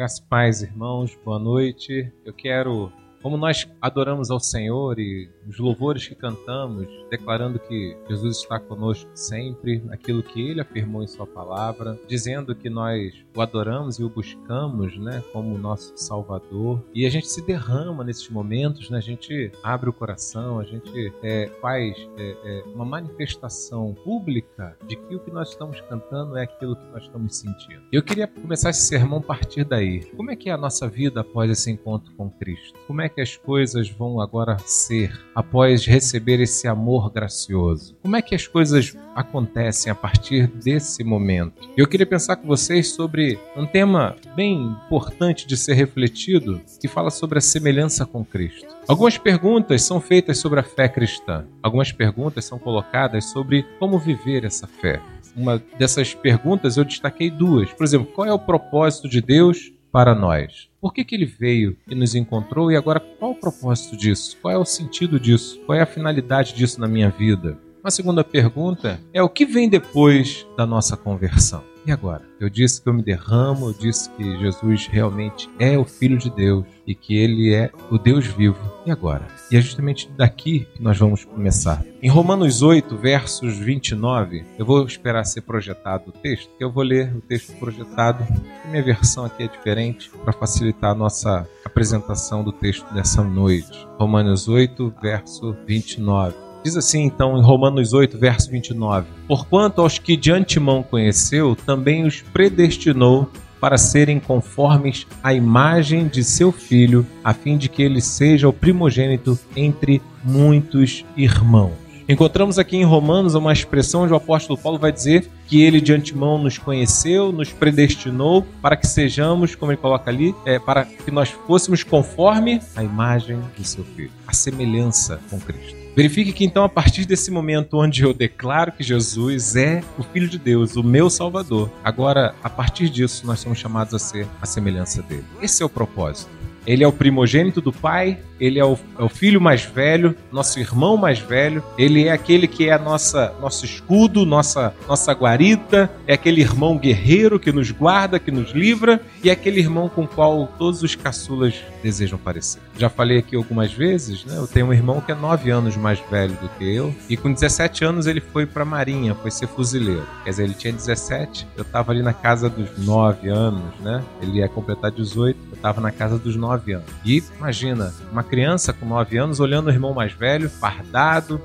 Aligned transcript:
Graças 0.00 0.18
paz, 0.18 0.62
irmãos, 0.62 1.14
boa 1.22 1.38
noite. 1.38 2.10
Eu 2.24 2.32
quero 2.32 2.90
como 3.22 3.36
nós 3.36 3.68
adoramos 3.80 4.30
ao 4.30 4.40
Senhor 4.40 4.98
e 4.98 5.28
os 5.46 5.58
louvores 5.58 6.06
que 6.06 6.14
cantamos, 6.14 6.88
declarando 7.10 7.58
que 7.58 7.96
Jesus 8.08 8.38
está 8.38 8.58
conosco 8.58 9.10
sempre, 9.14 9.82
aquilo 9.90 10.22
que 10.22 10.40
ele 10.40 10.60
afirmou 10.60 11.02
em 11.02 11.06
sua 11.06 11.26
palavra, 11.26 11.98
dizendo 12.06 12.54
que 12.54 12.70
nós 12.70 13.12
o 13.34 13.40
adoramos 13.40 13.98
e 13.98 14.04
o 14.04 14.08
buscamos, 14.08 14.96
né, 14.98 15.22
como 15.32 15.56
nosso 15.58 15.92
Salvador. 15.96 16.82
E 16.94 17.06
a 17.06 17.10
gente 17.10 17.28
se 17.28 17.44
derrama 17.44 18.04
nesses 18.04 18.28
momentos, 18.28 18.90
né? 18.90 18.98
A 18.98 19.02
gente 19.02 19.52
abre 19.62 19.88
o 19.88 19.92
coração, 19.92 20.58
a 20.58 20.64
gente 20.64 21.12
é, 21.22 21.50
faz 21.60 21.96
é, 22.16 22.36
é, 22.44 22.62
uma 22.74 22.84
manifestação 22.84 23.94
pública 24.04 24.76
de 24.86 24.96
que 24.96 25.14
o 25.14 25.20
que 25.20 25.30
nós 25.30 25.50
estamos 25.50 25.80
cantando 25.82 26.36
é 26.36 26.42
aquilo 26.42 26.76
que 26.76 26.86
nós 26.92 27.02
estamos 27.02 27.36
sentindo. 27.36 27.82
Eu 27.92 28.02
queria 28.02 28.26
começar 28.26 28.70
esse 28.70 28.82
sermão 28.82 29.18
a 29.18 29.22
partir 29.22 29.64
daí. 29.64 30.04
Como 30.16 30.30
é 30.30 30.36
que 30.36 30.48
é 30.48 30.52
a 30.52 30.56
nossa 30.56 30.88
vida 30.88 31.20
após 31.20 31.50
esse 31.50 31.70
encontro 31.70 32.12
com 32.14 32.30
Cristo? 32.30 32.78
Como 32.86 33.00
é 33.00 33.09
que 33.10 33.20
as 33.20 33.36
coisas 33.36 33.90
vão 33.90 34.20
agora 34.20 34.56
ser 34.64 35.12
após 35.34 35.84
receber 35.84 36.40
esse 36.40 36.66
amor 36.66 37.10
gracioso? 37.10 37.96
Como 38.02 38.16
é 38.16 38.22
que 38.22 38.34
as 38.34 38.46
coisas 38.46 38.96
acontecem 39.14 39.90
a 39.90 39.94
partir 39.94 40.46
desse 40.46 41.04
momento? 41.04 41.68
Eu 41.76 41.86
queria 41.86 42.06
pensar 42.06 42.36
com 42.36 42.46
vocês 42.46 42.92
sobre 42.92 43.38
um 43.56 43.66
tema 43.66 44.16
bem 44.34 44.62
importante 44.86 45.46
de 45.46 45.56
ser 45.56 45.74
refletido, 45.74 46.60
que 46.80 46.88
fala 46.88 47.10
sobre 47.10 47.38
a 47.38 47.42
semelhança 47.42 48.06
com 48.06 48.24
Cristo. 48.24 48.66
Algumas 48.88 49.18
perguntas 49.18 49.82
são 49.82 50.00
feitas 50.00 50.38
sobre 50.38 50.60
a 50.60 50.64
fé 50.64 50.88
cristã. 50.88 51.46
Algumas 51.62 51.92
perguntas 51.92 52.44
são 52.44 52.58
colocadas 52.58 53.26
sobre 53.26 53.64
como 53.78 53.98
viver 53.98 54.44
essa 54.44 54.66
fé. 54.66 55.00
Uma 55.36 55.62
dessas 55.78 56.14
perguntas 56.14 56.76
eu 56.76 56.84
destaquei 56.84 57.30
duas. 57.30 57.72
Por 57.72 57.84
exemplo, 57.84 58.12
qual 58.12 58.26
é 58.26 58.32
o 58.32 58.38
propósito 58.38 59.08
de 59.08 59.20
Deus 59.20 59.72
para 59.92 60.14
nós? 60.14 60.68
Por 60.80 60.92
que, 60.92 61.04
que 61.04 61.14
ele 61.14 61.26
veio 61.26 61.76
e 61.88 61.94
nos 61.94 62.14
encontrou 62.14 62.70
e 62.70 62.76
agora 62.76 63.00
qual 63.00 63.32
o 63.32 63.40
propósito 63.40 63.96
disso? 63.96 64.36
Qual 64.40 64.52
é 64.52 64.58
o 64.58 64.64
sentido 64.64 65.18
disso? 65.18 65.60
Qual 65.66 65.76
é 65.76 65.82
a 65.82 65.86
finalidade 65.86 66.54
disso 66.54 66.80
na 66.80 66.88
minha 66.88 67.10
vida? 67.10 67.58
Uma 67.82 67.90
segunda 67.90 68.22
pergunta 68.22 69.00
é 69.12 69.22
o 69.22 69.28
que 69.28 69.46
vem 69.46 69.68
depois 69.68 70.46
da 70.56 70.66
nossa 70.66 70.96
conversão? 70.96 71.69
E 71.86 71.92
agora? 71.92 72.22
Eu 72.38 72.50
disse 72.50 72.80
que 72.82 72.88
eu 72.88 72.92
me 72.92 73.02
derramo, 73.02 73.68
eu 73.68 73.72
disse 73.72 74.10
que 74.10 74.38
Jesus 74.38 74.86
realmente 74.86 75.48
é 75.58 75.78
o 75.78 75.84
Filho 75.84 76.18
de 76.18 76.30
Deus 76.30 76.66
e 76.86 76.94
que 76.94 77.16
ele 77.16 77.54
é 77.54 77.70
o 77.90 77.98
Deus 77.98 78.26
vivo. 78.26 78.58
E 78.84 78.90
agora? 78.90 79.26
E 79.50 79.56
é 79.56 79.60
justamente 79.60 80.10
daqui 80.16 80.66
que 80.74 80.82
nós 80.82 80.98
vamos 80.98 81.24
começar. 81.24 81.84
Em 82.02 82.08
Romanos 82.08 82.62
8, 82.62 82.96
versos 82.96 83.56
29, 83.58 84.44
eu 84.58 84.64
vou 84.64 84.84
esperar 84.84 85.24
ser 85.24 85.42
projetado 85.42 86.10
o 86.10 86.12
texto, 86.12 86.50
que 86.56 86.64
eu 86.64 86.70
vou 86.70 86.82
ler 86.82 87.14
o 87.16 87.20
texto 87.20 87.54
projetado. 87.58 88.26
A 88.64 88.68
minha 88.68 88.82
versão 88.82 89.24
aqui 89.24 89.44
é 89.44 89.48
diferente 89.48 90.10
para 90.24 90.32
facilitar 90.32 90.92
a 90.92 90.94
nossa 90.94 91.48
apresentação 91.64 92.44
do 92.44 92.52
texto 92.52 92.92
dessa 92.92 93.22
noite. 93.22 93.86
Romanos 93.98 94.48
8, 94.48 94.94
verso 95.00 95.56
29. 95.66 96.49
Diz 96.62 96.76
assim 96.76 97.04
então 97.04 97.38
em 97.38 97.42
Romanos 97.42 97.92
8, 97.94 98.18
verso 98.18 98.50
29: 98.50 99.06
Porquanto 99.26 99.80
aos 99.80 99.98
que 99.98 100.16
de 100.16 100.30
antemão 100.30 100.82
conheceu, 100.82 101.56
também 101.56 102.04
os 102.06 102.20
predestinou 102.20 103.30
para 103.60 103.78
serem 103.78 104.18
conformes 104.18 105.06
à 105.22 105.32
imagem 105.34 106.08
de 106.08 106.24
seu 106.24 106.50
filho, 106.50 107.06
a 107.22 107.34
fim 107.34 107.58
de 107.58 107.68
que 107.68 107.82
ele 107.82 108.00
seja 108.00 108.48
o 108.48 108.52
primogênito 108.52 109.38
entre 109.54 110.00
muitos 110.24 111.04
irmãos. 111.16 111.72
Encontramos 112.08 112.58
aqui 112.58 112.76
em 112.76 112.84
Romanos 112.84 113.34
uma 113.34 113.52
expressão 113.52 114.02
onde 114.02 114.12
o 114.12 114.16
apóstolo 114.16 114.58
Paulo 114.58 114.80
vai 114.80 114.90
dizer 114.90 115.30
que 115.46 115.62
ele 115.62 115.80
de 115.80 115.92
antemão 115.92 116.38
nos 116.38 116.58
conheceu, 116.58 117.30
nos 117.30 117.52
predestinou 117.52 118.44
para 118.60 118.76
que 118.76 118.86
sejamos, 118.86 119.54
como 119.54 119.70
ele 119.70 119.80
coloca 119.80 120.10
ali, 120.10 120.34
é, 120.44 120.58
para 120.58 120.84
que 120.84 121.10
nós 121.10 121.30
fôssemos 121.30 121.84
conforme 121.84 122.60
a 122.74 122.82
imagem 122.82 123.38
de 123.56 123.64
seu 123.64 123.84
filho, 123.84 124.10
a 124.26 124.32
semelhança 124.32 125.20
com 125.30 125.38
Cristo. 125.38 125.79
Verifique 125.94 126.32
que 126.32 126.44
então, 126.44 126.64
a 126.64 126.68
partir 126.68 127.04
desse 127.04 127.30
momento 127.30 127.76
onde 127.76 128.02
eu 128.02 128.14
declaro 128.14 128.72
que 128.72 128.82
Jesus 128.82 129.56
é 129.56 129.82
o 129.98 130.02
Filho 130.02 130.28
de 130.28 130.38
Deus, 130.38 130.76
o 130.76 130.82
meu 130.82 131.10
Salvador, 131.10 131.70
agora, 131.82 132.34
a 132.42 132.48
partir 132.48 132.88
disso, 132.88 133.26
nós 133.26 133.40
somos 133.40 133.58
chamados 133.58 133.92
a 133.92 133.98
ser 133.98 134.26
a 134.40 134.46
semelhança 134.46 135.02
dele. 135.02 135.24
Esse 135.42 135.62
é 135.62 135.66
o 135.66 135.68
propósito. 135.68 136.39
Ele 136.66 136.84
é 136.84 136.88
o 136.88 136.92
primogênito 136.92 137.60
do 137.60 137.72
Pai, 137.72 138.18
ele 138.40 138.58
é 138.58 138.64
o, 138.64 138.76
é 138.98 139.02
o, 139.02 139.08
filho 139.08 139.40
mais 139.40 139.62
velho, 139.62 140.16
nosso 140.32 140.58
irmão 140.58 140.96
mais 140.96 141.18
velho, 141.18 141.62
ele 141.76 142.06
é 142.06 142.12
aquele 142.12 142.48
que 142.48 142.68
é 142.68 142.72
a 142.72 142.78
nossa, 142.78 143.34
nosso 143.40 143.64
escudo, 143.64 144.24
nossa, 144.24 144.74
nossa 144.88 145.12
guarita, 145.12 145.90
é 146.06 146.14
aquele 146.14 146.40
irmão 146.40 146.78
guerreiro 146.78 147.38
que 147.38 147.52
nos 147.52 147.70
guarda, 147.70 148.18
que 148.18 148.30
nos 148.30 148.52
livra, 148.52 149.00
e 149.22 149.28
é 149.28 149.32
aquele 149.32 149.60
irmão 149.60 149.88
com 149.88 150.04
o 150.04 150.08
qual 150.08 150.46
todos 150.58 150.82
os 150.82 150.94
caçulas 150.94 151.54
desejam 151.82 152.18
parecer. 152.18 152.60
Já 152.78 152.88
falei 152.88 153.18
aqui 153.18 153.36
algumas 153.36 153.72
vezes, 153.72 154.24
né? 154.24 154.36
Eu 154.36 154.46
tenho 154.46 154.66
um 154.66 154.72
irmão 154.72 155.00
que 155.00 155.12
é 155.12 155.14
nove 155.14 155.50
anos 155.50 155.76
mais 155.76 156.00
velho 156.10 156.34
do 156.40 156.48
que 156.50 156.74
eu, 156.74 156.94
e 157.08 157.16
com 157.16 157.32
17 157.32 157.84
anos 157.84 158.06
ele 158.06 158.20
foi 158.20 158.46
para 158.46 158.62
a 158.62 158.66
Marinha, 158.66 159.14
foi 159.14 159.30
ser 159.30 159.48
fuzileiro. 159.48 160.06
Quer 160.24 160.30
dizer, 160.30 160.44
ele 160.44 160.54
tinha 160.54 160.72
17, 160.72 161.46
eu 161.56 161.62
estava 161.62 161.92
ali 161.92 162.02
na 162.02 162.14
casa 162.14 162.48
dos 162.48 162.78
nove 162.78 163.28
anos, 163.28 163.74
né? 163.80 164.02
Ele 164.22 164.38
ia 164.38 164.48
completar 164.48 164.90
18, 164.90 165.38
eu 165.50 165.56
estava 165.56 165.80
na 165.80 165.90
casa 165.90 166.18
dos 166.18 166.36
nove 166.50 166.72
anos. 166.72 166.88
E 167.04 167.22
imagina, 167.38 167.94
uma 168.10 168.22
criança 168.22 168.72
com 168.72 168.84
9 168.86 169.16
anos 169.16 169.40
olhando 169.40 169.68
o 169.68 169.70
irmão 169.70 169.94
mais 169.94 170.12
velho, 170.12 170.50
fardado, 170.50 171.40